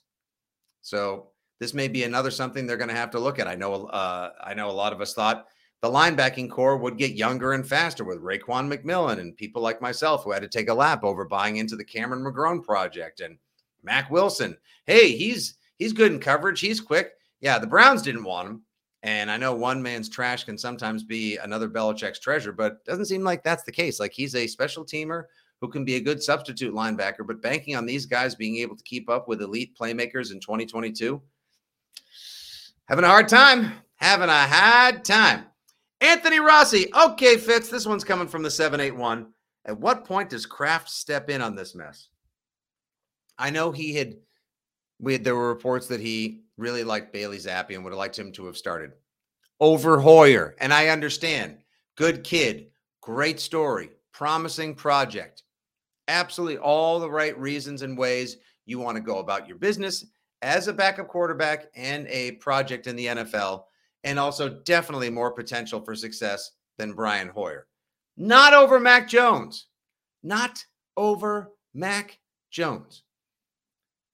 [0.81, 1.27] So
[1.59, 3.47] this may be another something they're going to have to look at.
[3.47, 5.47] I know, uh, I know, a lot of us thought
[5.81, 10.23] the linebacking core would get younger and faster with Raekwon McMillan and people like myself
[10.23, 13.37] who had to take a lap over buying into the Cameron McGrone project and
[13.83, 14.57] Mack Wilson.
[14.85, 16.59] Hey, he's he's good in coverage.
[16.59, 17.13] He's quick.
[17.41, 18.61] Yeah, the Browns didn't want him.
[19.03, 23.23] And I know one man's trash can sometimes be another Belichick's treasure, but doesn't seem
[23.23, 23.99] like that's the case.
[23.99, 25.23] Like he's a special teamer
[25.61, 28.83] who can be a good substitute linebacker, but banking on these guys being able to
[28.83, 31.21] keep up with elite playmakers in 2022,
[32.87, 35.45] having a hard time, having a hard time.
[36.01, 36.91] Anthony Rossi.
[36.99, 39.27] Okay, Fitz, this one's coming from the 781.
[39.65, 42.07] At what point does Kraft step in on this mess?
[43.37, 44.15] I know he had,
[44.99, 48.17] we had, there were reports that he really liked Bailey Zappe and would have liked
[48.17, 48.93] him to have started
[49.59, 50.55] over Hoyer.
[50.59, 51.57] And I understand.
[51.95, 52.71] Good kid,
[53.01, 55.43] great story, promising project
[56.11, 60.05] absolutely all the right reasons and ways you want to go about your business
[60.41, 63.63] as a backup quarterback and a project in the NFL,
[64.03, 67.67] and also definitely more potential for success than Brian Hoyer.
[68.17, 69.67] Not over Mac Jones.
[70.23, 70.63] Not
[70.97, 72.19] over Mac
[72.49, 73.03] Jones.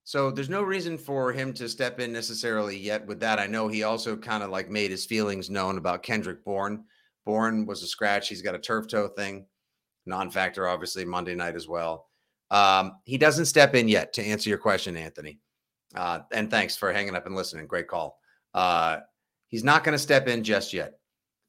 [0.04, 3.40] So there's no reason for him to step in necessarily yet with that.
[3.40, 6.86] I know he also kind of like made his feelings known about Kendrick Bourne.
[7.26, 8.30] Bourne was a scratch.
[8.30, 9.46] He's got a turf toe thing
[10.08, 12.08] non-factor, obviously Monday night as well.
[12.50, 15.40] Um, he doesn't step in yet to answer your question, Anthony.
[15.96, 17.68] Uh, and thanks for hanging up and listening.
[17.68, 18.20] Great call.
[18.54, 19.00] Uh,
[19.48, 21.00] he's not going to step in just yet.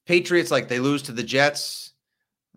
[0.07, 1.93] Patriots, like they lose to the Jets,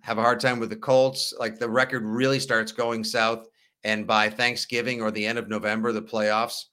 [0.02, 1.34] have a hard time with the Colts.
[1.38, 3.48] Like the record really starts going south.
[3.84, 6.66] And by Thanksgiving or the end of November, the playoffs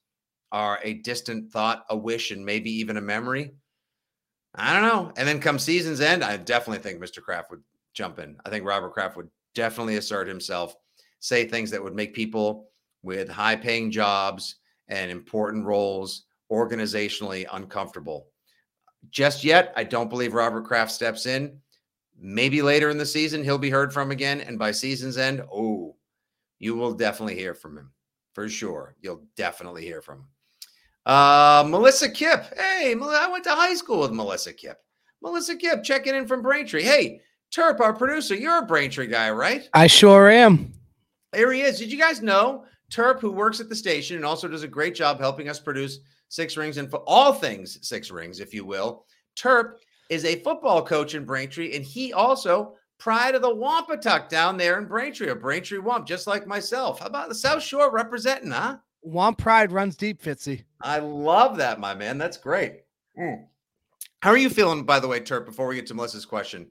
[0.51, 3.51] are a distant thought, a wish, and maybe even a memory.
[4.55, 5.11] I don't know.
[5.15, 7.21] And then come season's end, I definitely think Mr.
[7.21, 7.61] Kraft would
[7.99, 8.37] jump in.
[8.45, 10.73] I think Robert Kraft would definitely assert himself,
[11.19, 12.69] say things that would make people
[13.03, 14.55] with high paying jobs
[14.87, 18.27] and important roles organizationally uncomfortable.
[19.09, 21.59] Just yet, I don't believe Robert Kraft steps in.
[22.17, 24.39] Maybe later in the season, he'll be heard from again.
[24.39, 25.97] And by season's end, oh,
[26.57, 27.91] you will definitely hear from him
[28.33, 28.95] for sure.
[29.01, 30.27] You'll definitely hear from him.
[31.05, 32.45] Uh, Melissa Kipp.
[32.57, 34.77] Hey, I went to high school with Melissa Kipp.
[35.21, 36.83] Melissa Kipp checking in from Braintree.
[36.83, 37.21] Hey,
[37.55, 39.67] Terp, our producer, you're a Braintree guy, right?
[39.73, 40.73] I sure am.
[41.33, 41.79] There he is.
[41.79, 44.95] Did you guys know Terp, who works at the station and also does a great
[44.95, 49.05] job helping us produce Six Rings and for all things Six Rings, if you will?
[49.35, 49.77] Terp
[50.09, 54.77] is a football coach in Braintree, and he also pride of the Wampatuck down there
[54.77, 56.99] in Braintree, a Braintree Wamp, just like myself.
[56.99, 58.77] How about the South Shore representing, huh?
[59.01, 60.63] Wamp pride runs deep, Fitzy.
[60.81, 62.17] I love that, my man.
[62.17, 62.81] That's great.
[63.17, 63.45] Mm.
[64.21, 65.45] How are you feeling, by the way, Terp?
[65.45, 66.67] Before we get to Melissa's question,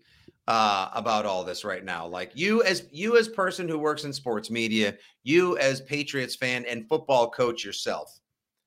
[0.48, 2.06] uh, about all this right now.
[2.06, 6.64] Like you as you as person who works in sports media, you as Patriots fan
[6.64, 8.18] and football coach yourself.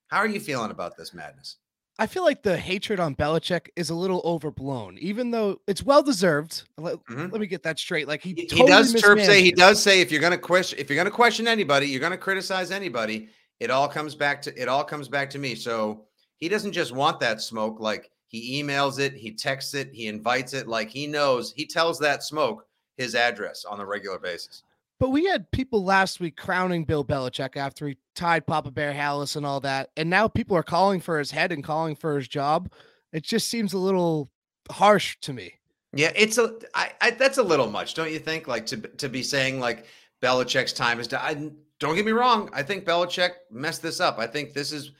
[0.07, 1.57] How are you feeling about this madness?
[1.97, 6.03] I feel like the hatred on Belichick is a little overblown, even though it's well
[6.03, 6.63] deserved.
[6.77, 7.31] Let, mm-hmm.
[7.31, 8.07] let me get that straight.
[8.07, 8.93] Like he, he, totally he does.
[8.93, 11.47] Terp say he does say if you're going to question, if you're going to question
[11.47, 13.29] anybody, you're going to criticize anybody.
[13.59, 14.67] It all comes back to it.
[14.67, 15.55] All comes back to me.
[15.55, 16.05] So
[16.37, 17.79] he doesn't just want that smoke.
[17.79, 20.67] Like he emails it, he texts it, he invites it.
[20.67, 21.51] Like he knows.
[21.51, 22.65] He tells that smoke
[22.95, 24.63] his address on a regular basis.
[24.99, 29.35] But we had people last week crowning Bill Belichick after he tied Papa Bear Halas
[29.35, 29.89] and all that.
[29.97, 32.71] And now people are calling for his head and calling for his job.
[33.11, 34.29] It just seems a little
[34.69, 35.55] harsh to me.
[35.93, 38.47] Yeah, it's a I, I that's a little much, don't you think?
[38.47, 39.87] Like to to be saying like
[40.21, 41.57] Belichick's time is done.
[41.79, 42.49] Don't get me wrong.
[42.53, 44.19] I think Belichick messed this up.
[44.19, 44.91] I think this is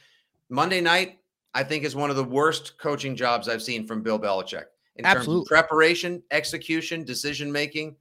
[0.50, 1.20] Monday night.
[1.54, 5.06] I think is one of the worst coaching jobs I've seen from Bill Belichick in
[5.06, 5.42] Absolutely.
[5.42, 7.96] terms of preparation, execution, decision making.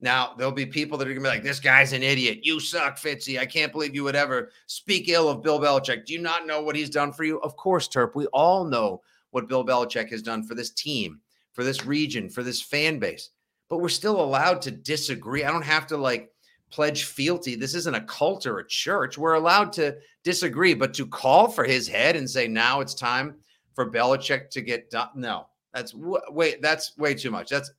[0.00, 2.40] Now, there'll be people that are going to be like, this guy's an idiot.
[2.42, 3.38] You suck, Fitzy.
[3.38, 6.04] I can't believe you would ever speak ill of Bill Belichick.
[6.04, 7.38] Do you not know what he's done for you?
[7.40, 8.14] Of course, Terp.
[8.14, 11.20] We all know what Bill Belichick has done for this team,
[11.52, 13.30] for this region, for this fan base.
[13.70, 15.44] But we're still allowed to disagree.
[15.44, 16.30] I don't have to like
[16.76, 17.54] pledge fealty.
[17.54, 19.16] This isn't a cult or a church.
[19.16, 23.36] We're allowed to disagree, but to call for his head and say, now it's time
[23.74, 25.08] for Belichick to get done.
[25.14, 27.48] No, that's wait, that's way too much.
[27.48, 27.72] That's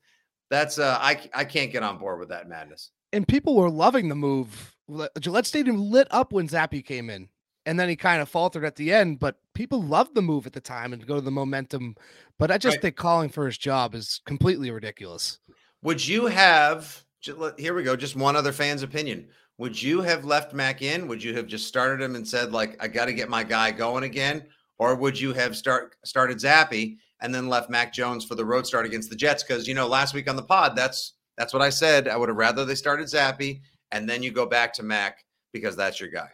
[0.49, 2.89] that's uh, I I can't get on board with that madness.
[3.13, 4.75] And people were loving the move.
[5.19, 7.29] Gillette Stadium lit up when Zappe came in,
[7.67, 9.19] and then he kind of faltered at the end.
[9.19, 11.95] But people loved the move at the time and go to the momentum.
[12.39, 12.81] But I just right.
[12.81, 15.37] think calling for his job is completely ridiculous.
[15.83, 17.03] Would you have?
[17.21, 17.95] Here we go.
[17.95, 19.27] Just one other fan's opinion.
[19.57, 21.07] Would you have left Mac in?
[21.07, 23.71] Would you have just started him and said like, "I got to get my guy
[23.71, 24.45] going again,"
[24.77, 28.67] or would you have start started Zappy and then left Mac Jones for the road
[28.67, 31.61] start against the Jets because you know last week on the pod that's that's what
[31.61, 32.07] I said.
[32.07, 35.75] I would have rather they started Zappy and then you go back to Mac because
[35.75, 36.29] that's your guy.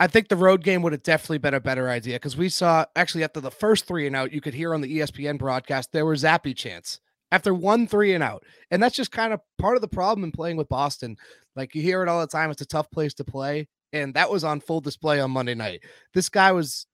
[0.00, 2.84] I think the road game would have definitely been a better idea because we saw
[2.94, 6.06] actually after the first three and out, you could hear on the ESPN broadcast there
[6.06, 9.82] were Zappy chants after one three and out, and that's just kind of part of
[9.82, 11.16] the problem in playing with Boston.
[11.56, 14.30] Like you hear it all the time, it's a tough place to play, and that
[14.30, 15.82] was on full display on Monday night.
[16.14, 16.86] This guy was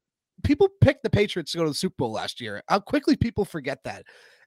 [0.43, 2.63] people picked the Patriots to go to the Super Bowl last year.
[2.69, 4.05] How quickly people forget that.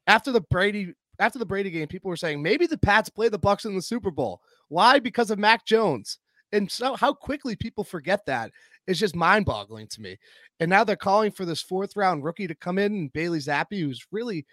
[0.08, 3.40] After the Brady after the Brady game, people were saying maybe the Pats play the
[3.40, 4.42] Bucs in the Super Bowl.
[4.70, 5.00] Why?
[5.00, 6.20] Because of Mac Jones.
[6.52, 8.52] And so how quickly people forget that
[8.86, 10.18] is just mind-boggling to me.
[10.60, 13.80] And now they're calling for this fourth round rookie to come in and Bailey Zappe,
[13.80, 14.46] who's really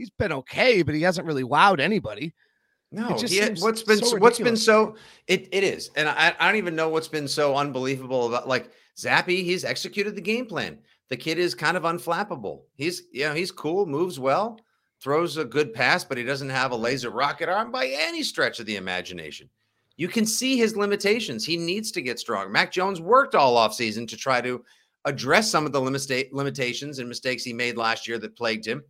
[0.00, 2.34] he's been okay, but he hasn't really wowed anybody.
[2.90, 4.96] No, he, what's been so what's been so
[5.28, 8.70] it it is, and I, I don't even know what's been so unbelievable about like
[8.96, 9.44] Zappy.
[9.44, 10.78] he's executed the game plan.
[11.08, 12.62] The kid is kind of unflappable.
[12.76, 14.58] He's, you know, he's cool, moves well,
[15.02, 16.84] throws a good pass, but he doesn't have a mm-hmm.
[16.84, 19.48] laser rocket arm by any stretch of the imagination.
[19.96, 21.44] You can see his limitations.
[21.44, 22.50] He needs to get stronger.
[22.50, 24.64] Mac Jones worked all offseason to try to
[25.04, 28.82] address some of the limitations and mistakes he made last year that plagued him.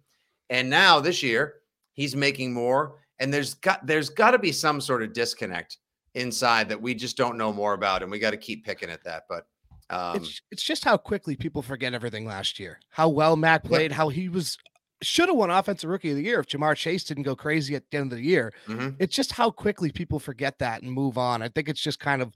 [0.50, 1.54] And now this year,
[1.94, 2.98] he's making more.
[3.18, 5.78] And there's got there's got to be some sort of disconnect
[6.14, 9.04] inside that we just don't know more about, and we got to keep picking at
[9.04, 9.24] that.
[9.28, 9.46] But
[9.90, 12.80] um, it's, it's just how quickly people forget everything last year.
[12.88, 13.96] How well Mac played, yep.
[13.96, 14.56] how he was
[15.02, 17.82] should have won offensive rookie of the year if Ja'Marr Chase didn't go crazy at
[17.90, 18.52] the end of the year.
[18.66, 18.96] Mm-hmm.
[18.98, 21.42] It's just how quickly people forget that and move on.
[21.42, 22.32] I think it's just kind of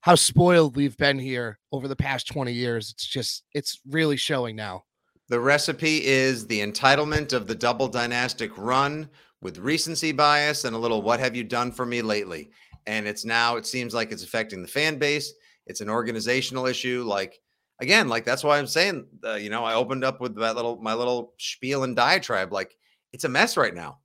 [0.00, 2.90] how spoiled we've been here over the past 20 years.
[2.90, 4.84] It's just it's really showing now.
[5.34, 10.78] The recipe is the entitlement of the double dynastic run with recency bias and a
[10.78, 12.52] little what have you done for me lately?
[12.86, 15.34] And it's now it seems like it's affecting the fan base
[15.66, 17.02] it's an organizational issue.
[17.02, 17.40] Like
[17.80, 20.76] again, like that's why I'm saying, uh, you know, I opened up with that little
[20.76, 22.52] my little spiel and diatribe.
[22.52, 22.76] Like
[23.12, 23.98] it's a mess right now.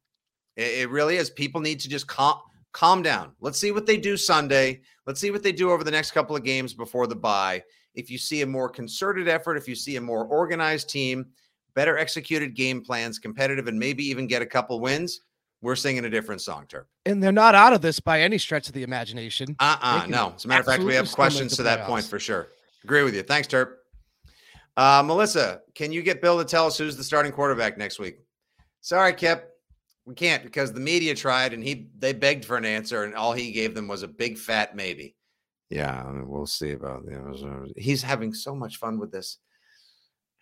[0.55, 1.29] It, it really is.
[1.29, 2.39] People need to just calm
[2.71, 3.33] calm down.
[3.39, 4.81] Let's see what they do Sunday.
[5.05, 7.61] Let's see what they do over the next couple of games before the bye.
[7.95, 11.25] If you see a more concerted effort, if you see a more organized team,
[11.73, 15.21] better executed game plans, competitive, and maybe even get a couple wins,
[15.61, 16.85] we're singing a different song, Terp.
[17.05, 19.55] And they're not out of this by any stretch of the imagination.
[19.59, 20.33] Uh uh no.
[20.35, 22.49] As a matter of fact, we have questions to that point for sure.
[22.83, 23.23] Agree with you.
[23.23, 23.73] Thanks, Terp.
[24.77, 28.19] Uh, Melissa, can you get Bill to tell us who's the starting quarterback next week?
[28.79, 29.49] Sorry, Kipp.
[30.05, 33.33] We can't because the media tried and he they begged for an answer and all
[33.33, 35.15] he gave them was a big fat maybe.
[35.69, 39.37] Yeah, we'll see about know, he's having so much fun with this.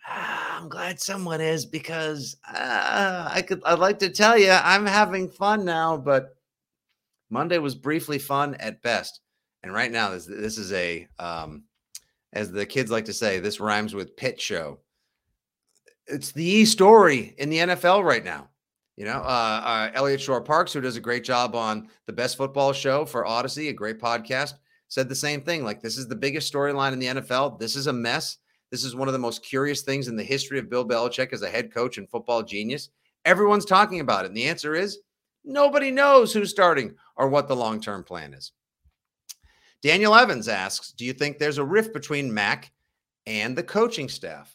[0.06, 3.62] Ah, I'm glad someone is because uh, I could.
[3.64, 6.34] I'd like to tell you I'm having fun now, but
[7.28, 9.20] Monday was briefly fun at best,
[9.62, 11.64] and right now this this is a um,
[12.32, 14.78] as the kids like to say, this rhymes with pit show.
[16.06, 18.48] It's the story in the NFL right now.
[18.96, 22.72] You know, uh, uh, Eliot Shorr-Parks, who does a great job on the best football
[22.72, 24.54] show for Audacy, a great podcast,
[24.88, 25.64] said the same thing.
[25.64, 27.58] Like, this is the biggest storyline in the NFL.
[27.58, 28.38] This is a mess
[28.70, 31.42] this is one of the most curious things in the history of Bill Belichick as
[31.42, 32.90] a head coach and football genius?
[33.24, 34.28] Everyone's talking about it.
[34.28, 34.98] And the answer is
[35.44, 38.52] nobody knows who's starting or what the long term plan is.
[39.82, 42.70] Daniel Evans asks Do you think there's a rift between Mac
[43.26, 44.54] and the coaching staff?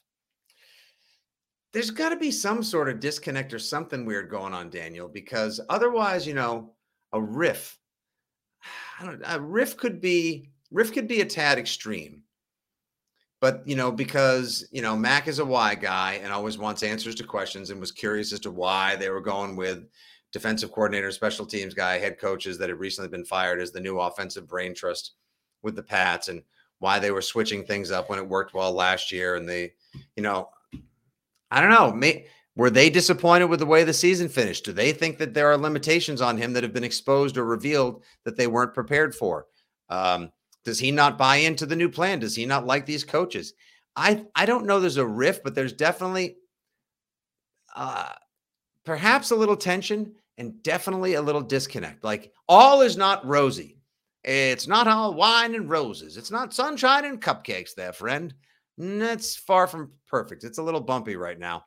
[1.71, 5.59] There's got to be some sort of disconnect or something weird going on, Daniel, because
[5.69, 6.73] otherwise, you know,
[7.13, 7.79] a riff.
[8.99, 12.23] I don't a riff could be riff could be a tad extreme.
[13.39, 17.15] But you know, because you know, Mac is a why guy and always wants answers
[17.15, 19.83] to questions and was curious as to why they were going with
[20.31, 23.99] defensive coordinator, special teams guy, head coaches that had recently been fired as the new
[23.99, 25.13] offensive brain trust
[25.61, 26.41] with the Pats and
[26.79, 29.35] why they were switching things up when it worked well last year.
[29.35, 29.73] And they,
[30.15, 30.49] you know,
[31.51, 31.91] I don't know.
[31.91, 34.65] May, were they disappointed with the way the season finished?
[34.65, 38.03] Do they think that there are limitations on him that have been exposed or revealed
[38.25, 39.47] that they weren't prepared for?
[39.89, 40.31] Um,
[40.63, 42.19] does he not buy into the new plan?
[42.19, 43.53] Does he not like these coaches?
[43.95, 44.79] I I don't know.
[44.79, 46.37] There's a rift, but there's definitely
[47.75, 48.13] uh,
[48.85, 52.03] perhaps a little tension and definitely a little disconnect.
[52.03, 53.77] Like all is not rosy.
[54.23, 56.17] It's not all wine and roses.
[56.17, 58.33] It's not sunshine and cupcakes, there, friend.
[58.77, 60.43] That's far from perfect.
[60.43, 61.65] It's a little bumpy right now.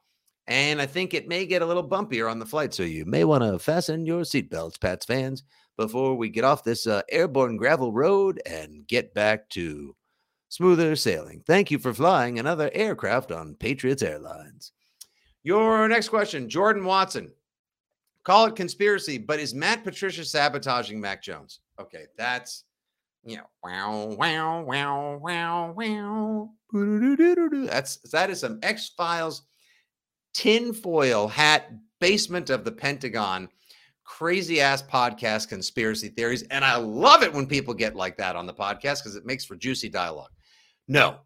[0.49, 2.73] And I think it may get a little bumpier on the flight.
[2.73, 5.43] So you may want to fasten your seatbelts, Pats fans,
[5.77, 9.97] before we get off this uh, airborne gravel road and get back to
[10.49, 11.43] smoother sailing.
[11.47, 14.73] Thank you for flying another aircraft on Patriots Airlines.
[15.43, 17.33] Your next question Jordan Watson.
[18.25, 21.61] Call it conspiracy, but is Matt Patricia sabotaging Mac Jones?
[21.81, 22.65] Okay, that's
[23.25, 26.51] you know, wow, wow, wow, wow, wow.
[27.67, 29.43] That's that is some X Files
[30.37, 33.49] tinfoil hat basement of the Pentagon
[34.05, 36.42] crazy ass podcast conspiracy theories.
[36.51, 39.46] And I love it when people get like that on the podcast because it makes
[39.46, 40.31] for juicy dialogue.
[40.88, 41.16] No.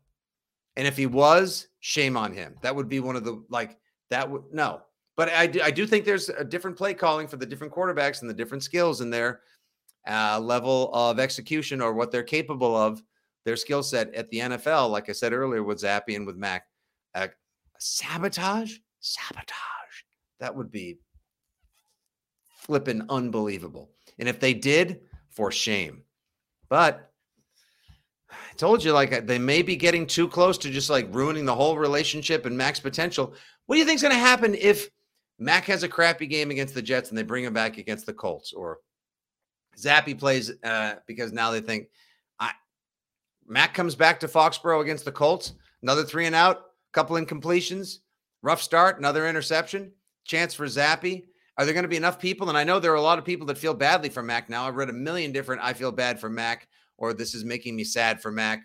[0.77, 2.55] And if he was, shame on him.
[2.63, 3.79] That would be one of the like
[4.11, 4.83] that would no.
[5.17, 8.21] But I do, I do think there's a different play calling for the different quarterbacks
[8.21, 9.41] and the different skills in their
[10.09, 13.03] uh, level of execution or what they're capable of,
[13.45, 14.89] their skill set at the NFL.
[14.89, 16.67] Like I said earlier with Zappe and with Mac,
[17.17, 17.27] uh,
[17.81, 20.05] sabotage, sabotage.
[20.39, 20.99] That would be
[22.59, 23.91] flipping unbelievable.
[24.19, 26.03] And if they did, for shame.
[26.69, 27.11] But
[28.31, 31.55] I told you, like they may be getting too close to just like ruining the
[31.55, 33.35] whole relationship and max potential.
[33.67, 34.91] What do you think's going to happen if
[35.39, 38.13] Mac has a crappy game against the Jets and they bring him back against the
[38.13, 38.79] Colts, or
[39.79, 41.89] Zappe plays uh, because now they think
[42.39, 42.53] I
[43.47, 47.99] Mac comes back to Foxborough against the Colts, another three and out, a couple incompletions,
[48.43, 49.93] rough start, another interception,
[50.25, 51.25] chance for Zappe.
[51.57, 52.49] Are there going to be enough people?
[52.49, 54.67] And I know there are a lot of people that feel badly for Mac now.
[54.67, 56.69] I've read a million different I feel bad for Mac
[57.01, 58.63] or this is making me sad for Mac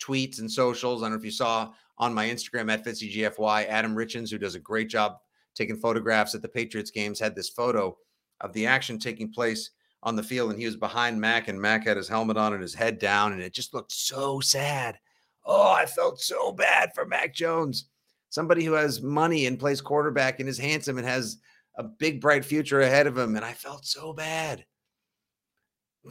[0.00, 1.02] tweets and socials.
[1.02, 4.54] I don't know if you saw on my Instagram at FitzyGFY, Adam Richens, who does
[4.54, 5.16] a great job
[5.56, 7.96] taking photographs at the Patriots games, had this photo
[8.40, 9.70] of the action taking place
[10.04, 10.50] on the field.
[10.50, 13.32] And he was behind Mac, and Mac had his helmet on and his head down.
[13.32, 14.98] And it just looked so sad.
[15.44, 17.86] Oh, I felt so bad for Mac Jones,
[18.30, 21.38] somebody who has money and plays quarterback and is handsome and has
[21.76, 24.64] a big bright future ahead of him and I felt so bad.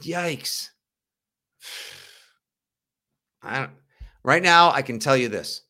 [0.02, 0.68] Yikes.
[3.42, 3.70] I don't,
[4.24, 5.62] right now I can tell you this.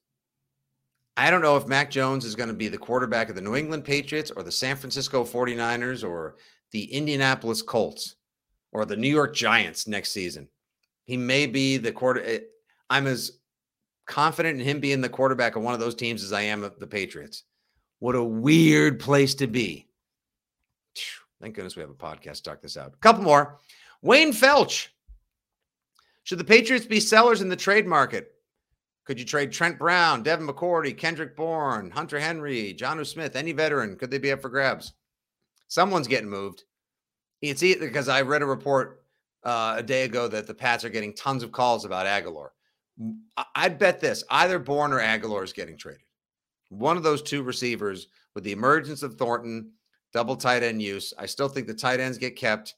[1.16, 3.56] I don't know if Mac Jones is going to be the quarterback of the New
[3.56, 6.36] England Patriots or the San Francisco 49ers or
[6.70, 8.14] the Indianapolis Colts
[8.72, 10.48] or the New York Giants next season.
[11.04, 12.38] He may be the quarter eh,
[12.88, 13.32] I'm as
[14.08, 16.78] confident in him being the quarterback of one of those teams as I am of
[16.80, 17.44] the Patriots.
[18.00, 19.86] What a weird place to be.
[21.40, 22.94] Thank goodness we have a podcast to talk this out.
[22.94, 23.58] A couple more.
[24.02, 24.88] Wayne Felch.
[26.24, 28.32] Should the Patriots be sellers in the trade market?
[29.04, 33.96] Could you trade Trent Brown, Devin McCourty, Kendrick Bourne, Hunter Henry, Jonnu Smith, any veteran?
[33.96, 34.92] Could they be up for grabs?
[35.68, 36.64] Someone's getting moved.
[37.40, 39.02] It's because I read a report
[39.44, 42.48] uh, a day ago that the Pats are getting tons of calls about Agholor.
[43.54, 46.02] I'd bet this either Bourne or Agholor is getting traded.
[46.70, 49.72] One of those two receivers, with the emergence of Thornton
[50.12, 51.12] double tight end use.
[51.18, 52.74] I still think the tight ends get kept.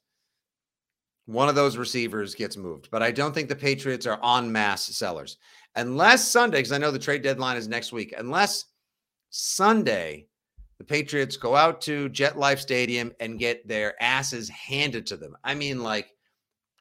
[1.26, 4.82] One of those receivers gets moved, but I don't think the Patriots are on mass
[4.82, 5.36] sellers
[5.76, 8.12] unless Sunday, because I know the trade deadline is next week.
[8.18, 8.64] Unless
[9.28, 10.26] Sunday,
[10.78, 15.36] the Patriots go out to Jet Life Stadium and get their asses handed to them.
[15.44, 16.10] I mean, like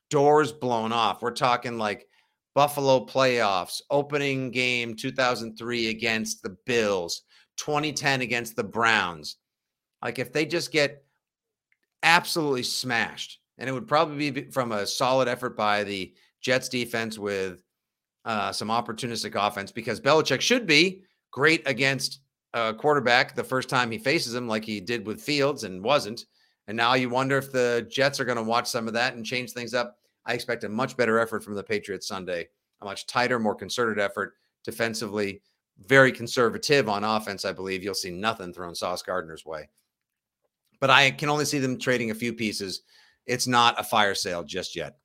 [0.09, 1.21] doors blown off.
[1.21, 2.07] We're talking like
[2.55, 7.21] Buffalo playoffs, opening game 2003 against the Bills,
[7.57, 9.37] 2010 against the Browns.
[10.01, 11.03] Like if they just get
[12.03, 17.19] absolutely smashed, and it would probably be from a solid effort by the Jets defense
[17.19, 17.61] with
[18.25, 22.21] uh, some opportunistic offense because Belichick should be great against
[22.53, 26.25] a quarterback the first time he faces him, like he did with Fields and wasn't.
[26.67, 29.25] And now you wonder if the Jets are going to watch some of that and
[29.25, 29.98] change things up.
[30.29, 32.47] I expect a much better effort from the Patriots Sunday,
[32.81, 35.41] a much tighter, more concerted effort defensively,
[35.87, 37.45] very conservative on offense.
[37.45, 39.69] I believe you'll see nothing thrown Sauce Gardner's way.
[40.79, 42.83] But I can only see them trading a few pieces.
[43.25, 44.97] It's not a fire sale just yet.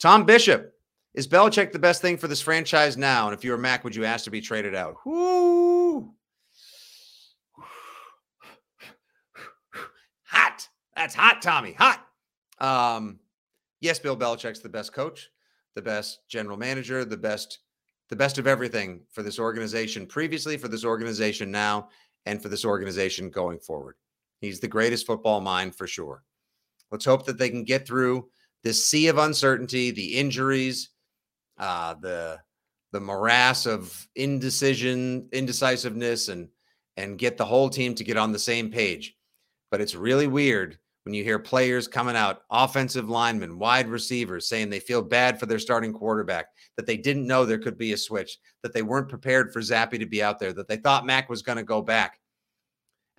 [0.00, 0.72] Tom Bishop,
[1.14, 3.28] is Belichick the best thing for this franchise now?
[3.28, 4.96] And if you were Mac, would you ask to be traded out?
[5.06, 6.00] Woo!
[10.24, 10.68] Hot.
[10.96, 11.74] That's hot, Tommy.
[11.74, 12.04] Hot.
[12.58, 13.20] Um,
[13.80, 15.30] yes, Bill Belichick's the best coach,
[15.74, 17.60] the best general manager, the best,
[18.08, 21.88] the best of everything for this organization previously, for this organization now,
[22.24, 23.96] and for this organization going forward.
[24.40, 26.22] He's the greatest football mind for sure.
[26.90, 28.28] Let's hope that they can get through
[28.62, 30.90] this sea of uncertainty, the injuries,
[31.58, 32.38] uh, the
[32.92, 36.48] the morass of indecision, indecisiveness, and
[36.96, 39.16] and get the whole team to get on the same page.
[39.70, 44.68] But it's really weird when you hear players coming out, offensive linemen, wide receivers, saying
[44.68, 47.96] they feel bad for their starting quarterback, that they didn't know there could be a
[47.96, 51.30] switch, that they weren't prepared for Zappe to be out there, that they thought Mac
[51.30, 52.18] was going to go back.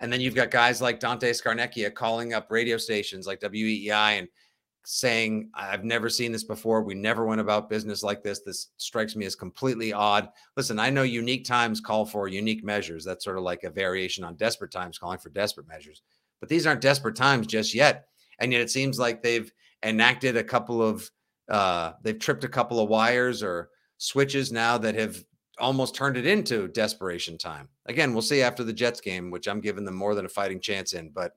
[0.00, 4.28] And then you've got guys like Dante Scarnecchia calling up radio stations like WEEI and
[4.84, 6.82] saying, I've never seen this before.
[6.82, 8.40] We never went about business like this.
[8.40, 10.28] This strikes me as completely odd.
[10.58, 13.02] Listen, I know unique times call for unique measures.
[13.02, 16.02] That's sort of like a variation on desperate times calling for desperate measures.
[16.40, 18.08] But these aren't desperate times just yet.
[18.38, 19.50] And yet it seems like they've
[19.82, 21.10] enacted a couple of,
[21.48, 25.22] uh, they've tripped a couple of wires or switches now that have
[25.58, 27.68] almost turned it into desperation time.
[27.86, 30.60] Again, we'll see after the Jets game, which I'm giving them more than a fighting
[30.60, 31.10] chance in.
[31.10, 31.32] But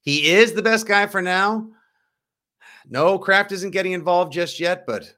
[0.00, 1.68] he is the best guy for now.
[2.88, 5.14] No, Kraft isn't getting involved just yet, but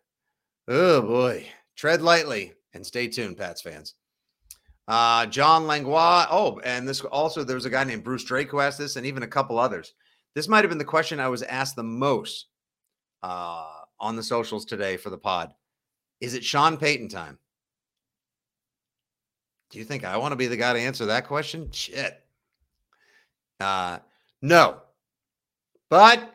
[0.68, 1.46] oh boy,
[1.76, 3.94] tread lightly and stay tuned, Pats fans.
[4.88, 6.26] Uh, John Langlois.
[6.30, 9.06] Oh, and this also there was a guy named Bruce Drake who asked this, and
[9.06, 9.94] even a couple others.
[10.34, 12.46] This might have been the question I was asked the most
[13.22, 13.68] uh,
[14.00, 15.52] on the socials today for the pod.
[16.20, 17.38] Is it Sean Payton time?
[19.70, 21.70] Do you think I want to be the guy to answer that question?
[21.72, 22.22] Shit.
[23.58, 23.98] Uh,
[24.40, 24.78] no.
[25.88, 26.34] But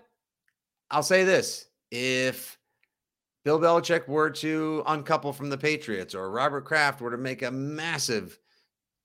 [0.90, 2.57] I'll say this if
[3.48, 7.50] Bill Belichick were to uncouple from the Patriots or Robert Kraft were to make a
[7.50, 8.38] massive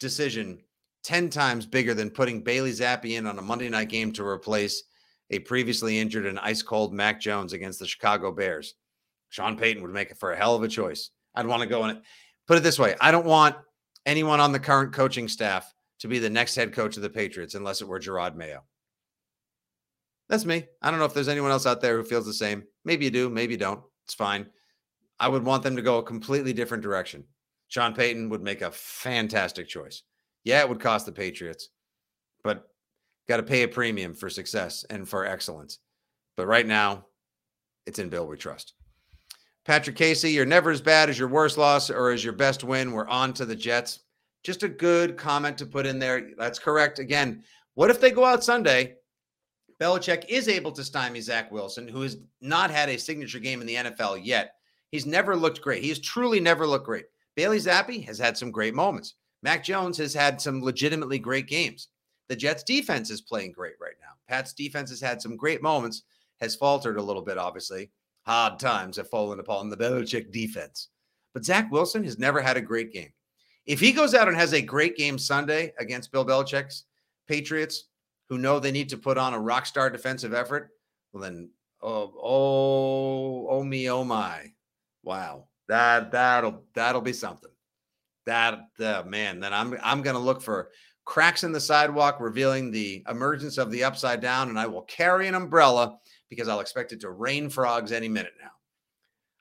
[0.01, 0.59] decision
[1.05, 4.83] 10 times bigger than putting Bailey Zappe in on a Monday night game to replace
[5.31, 8.75] a previously injured and ice cold Mac Jones against the Chicago Bears.
[9.29, 11.11] Sean Payton would make it for a hell of a choice.
[11.37, 12.03] I'd want to go in it.
[12.49, 13.55] Put it this way I don't want
[14.07, 17.55] anyone on the current coaching staff to be the next head coach of the Patriots
[17.55, 18.65] unless it were Jerod Mayo.
[20.29, 20.67] That's me.
[20.83, 22.65] I don't know if there's anyone else out there who feels the same.
[22.85, 23.85] Maybe you do, maybe you don't.
[24.07, 24.47] It's fine.
[25.19, 27.25] I would want them to go a completely different direction.
[27.69, 30.03] Sean Payton would make a fantastic choice.
[30.45, 31.69] Yeah, it would cost the Patriots,
[32.43, 32.69] but
[33.29, 35.79] got to pay a premium for success and for excellence.
[36.37, 37.07] But right now,
[37.87, 38.75] it's in Bill we trust.
[39.65, 42.93] Patrick Casey, you're never as bad as your worst loss or as your best win.
[42.93, 44.01] We're on to the Jets.
[44.43, 46.31] Just a good comment to put in there.
[46.37, 46.99] That's correct.
[46.99, 47.45] Again,
[47.75, 48.97] what if they go out Sunday
[49.83, 53.67] Belichick is able to stymie Zach Wilson, who has not had a signature game in
[53.67, 54.55] the NFL yet.
[54.93, 55.83] He's never looked great.
[55.83, 57.07] He has truly never looked great.
[57.35, 59.15] Bailey Zappe has had some great moments.
[59.43, 61.89] Mac Jones has had some legitimately great games.
[62.29, 64.13] The Jets defense is playing great right now.
[64.29, 66.05] Pat's defense has had some great moments,
[66.41, 67.91] has faltered a little bit, obviously.
[68.25, 70.91] Hard times have fallen upon the Belichick defense.
[71.35, 73.13] But Zach Wilson has never had a great game.
[73.67, 76.85] If he goes out and has a great game Sunday against Bill Belichick's
[77.27, 77.89] Patriots,
[78.33, 80.71] who know they need to put on a rock star defensive effort,
[81.13, 81.51] well then,
[81.83, 84.51] oh, oh, oh me, oh my,
[85.03, 87.51] wow, that that'll that'll be something.
[88.25, 90.71] That uh, man, then I'm I'm gonna look for
[91.05, 95.29] cracks in the sidewalk revealing the emergence of the upside down, and I will carry
[95.29, 95.99] an umbrella
[96.31, 98.53] because I'll expect it to rain frogs any minute now.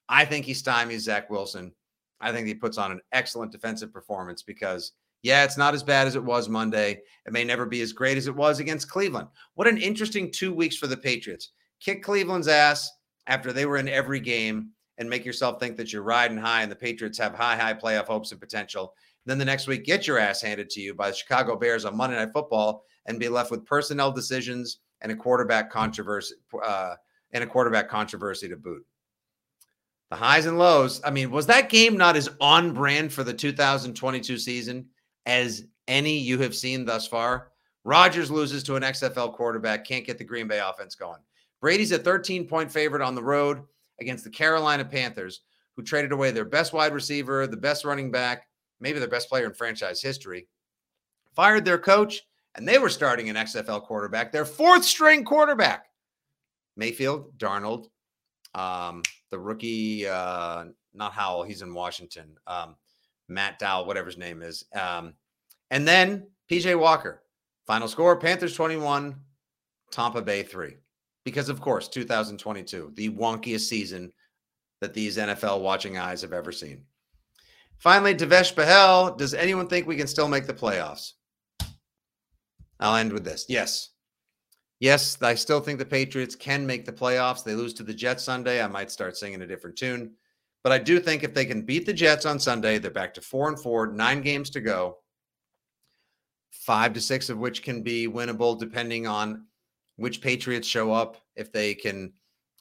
[0.09, 1.71] I think he stymies Zach Wilson.
[2.19, 4.91] I think he puts on an excellent defensive performance because
[5.23, 7.01] yeah, it's not as bad as it was Monday.
[7.25, 9.27] It may never be as great as it was against Cleveland.
[9.53, 11.49] What an interesting two weeks for the Patriots.
[11.79, 12.91] Kick Cleveland's ass
[13.27, 16.71] after they were in every game and make yourself think that you're riding high and
[16.71, 18.93] the Patriots have high, high playoff hopes and potential.
[19.25, 21.95] Then the next week, get your ass handed to you by the Chicago Bears on
[21.95, 26.95] Monday Night Football and be left with personnel decisions and a quarterback controversy uh,
[27.31, 28.85] and a quarterback controversy to boot.
[30.09, 31.01] The highs and lows.
[31.03, 34.87] I mean, was that game not as on brand for the 2022 season
[35.25, 37.51] as any you have seen thus far.
[37.83, 41.19] Rodgers loses to an XFL quarterback, can't get the Green Bay offense going.
[41.61, 43.63] Brady's a 13 point favorite on the road
[43.99, 45.41] against the Carolina Panthers,
[45.75, 48.47] who traded away their best wide receiver, the best running back,
[48.79, 50.47] maybe their best player in franchise history,
[51.35, 52.21] fired their coach,
[52.55, 55.85] and they were starting an XFL quarterback, their fourth string quarterback.
[56.77, 57.87] Mayfield, Darnold,
[58.55, 62.75] um, the rookie, uh, not Howell, he's in Washington, um,
[63.31, 64.65] Matt Dowell, whatever his name is.
[64.73, 65.13] Um,
[65.69, 67.23] and then PJ Walker.
[67.67, 69.15] Final score Panthers 21,
[69.91, 70.75] Tampa Bay 3.
[71.23, 74.11] Because, of course, 2022, the wonkiest season
[74.81, 76.83] that these NFL watching eyes have ever seen.
[77.77, 79.17] Finally, Devesh Bahel.
[79.17, 81.13] Does anyone think we can still make the playoffs?
[82.79, 83.45] I'll end with this.
[83.47, 83.89] Yes.
[84.79, 87.43] Yes, I still think the Patriots can make the playoffs.
[87.43, 88.63] They lose to the Jets Sunday.
[88.63, 90.13] I might start singing a different tune.
[90.63, 93.21] But I do think if they can beat the Jets on Sunday, they're back to
[93.21, 94.97] four and four, nine games to go,
[96.51, 99.45] five to six of which can be winnable depending on
[99.95, 101.17] which Patriots show up.
[101.35, 102.13] If they can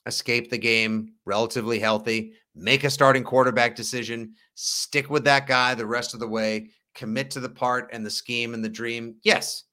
[0.07, 5.87] escape the game relatively healthy, make a starting quarterback decision, stick with that guy the
[5.87, 9.17] rest of the way, commit to the part and the scheme and the dream.
[9.23, 9.65] Yes,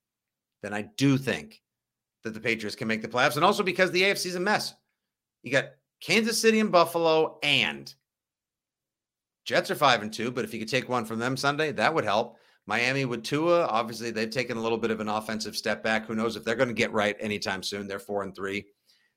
[0.62, 1.62] then I do think
[2.24, 3.36] that the Patriots can make the playoffs.
[3.36, 4.74] And also because the AFC is a mess.
[5.44, 5.70] You got
[6.02, 7.94] Kansas City and Buffalo, and
[9.48, 10.30] Jets are five and two.
[10.30, 12.38] But if you could take one from them Sunday, that would help.
[12.68, 16.06] Miami with Tua, obviously they've taken a little bit of an offensive step back.
[16.06, 17.88] Who knows if they're going to get right anytime soon?
[17.88, 18.66] They're four and three.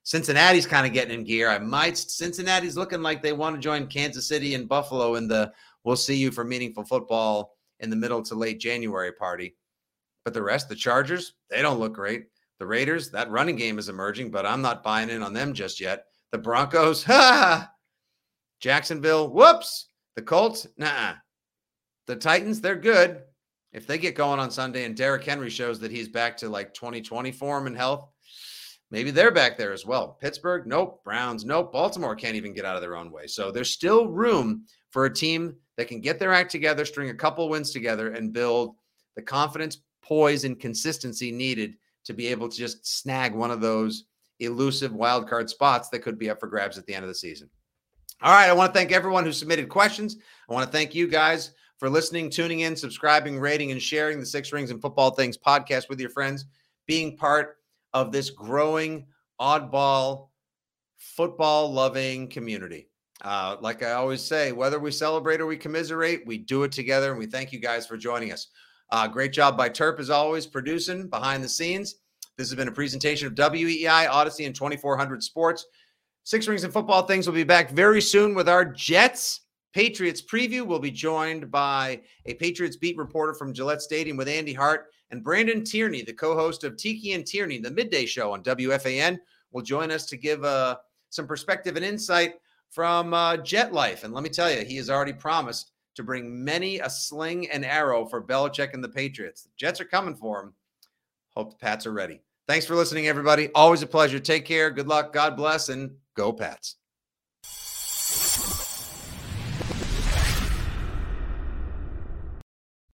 [0.03, 1.49] Cincinnati's kind of getting in gear.
[1.49, 5.51] I might Cincinnati's looking like they want to join Kansas City and Buffalo in the
[5.83, 9.57] we'll see you for meaningful football in the middle to late January party.
[10.23, 12.27] But the rest, the Chargers, they don't look great.
[12.57, 15.81] The Raiders, that running game is emerging, but I'm not buying in on them just
[15.81, 16.05] yet.
[16.31, 17.69] The Broncos, ha!
[18.61, 19.89] Jacksonville, whoops.
[20.15, 21.13] The Colts, nah.
[22.07, 23.21] The Titans, they're good.
[23.71, 26.73] If they get going on Sunday and Derrick Henry shows that he's back to like
[26.73, 28.09] 2020 form and health,
[28.89, 30.17] maybe they're back there as well.
[30.19, 31.01] Pittsburgh, nope.
[31.05, 31.71] Browns, nope.
[31.71, 33.27] Baltimore can't even get out of their own way.
[33.27, 37.15] So there's still room for a team that can get their act together, string a
[37.15, 38.75] couple wins together, and build
[39.15, 44.05] the confidence, poise, and consistency needed to be able to just snag one of those
[44.39, 47.15] elusive wild card spots that could be up for grabs at the end of the
[47.15, 47.49] season.
[48.23, 48.49] All right.
[48.49, 50.17] I want to thank everyone who submitted questions.
[50.47, 54.25] I want to thank you guys for listening, tuning in, subscribing, rating, and sharing the
[54.25, 56.45] Six Rings and Football Things podcast with your friends,
[56.85, 57.57] being part
[57.93, 59.07] of this growing
[59.39, 60.27] oddball
[60.99, 62.87] football loving community.
[63.23, 67.09] Uh, like I always say, whether we celebrate or we commiserate, we do it together.
[67.09, 68.49] And we thank you guys for joining us.
[68.91, 71.95] Uh, great job by Terp, as always, producing behind the scenes.
[72.37, 75.65] This has been a presentation of WEEI, Audacy, and 2400 Sports.
[76.23, 79.41] Six Rings and Football Things will be back very soon with our Jets
[79.73, 80.65] Patriots preview.
[80.65, 85.23] We'll be joined by a Patriots beat reporter from Gillette Stadium with Andy Hart and
[85.23, 89.17] Brandon Tierney, the co-host of Tiki and Tierney, the midday show on WFAN,
[89.51, 90.77] will join us to give uh,
[91.09, 92.35] some perspective and insight
[92.69, 94.03] from uh, Jet Life.
[94.03, 97.65] And let me tell you, he has already promised to bring many a sling and
[97.65, 99.43] arrow for Belichick and the Patriots.
[99.43, 100.53] The Jets are coming for him.
[101.35, 102.21] Hope the Pats are ready.
[102.47, 103.49] Thanks for listening, everybody.
[103.53, 104.19] Always a pleasure.
[104.19, 104.71] Take care.
[104.71, 105.13] Good luck.
[105.13, 106.77] God bless, and go Pats.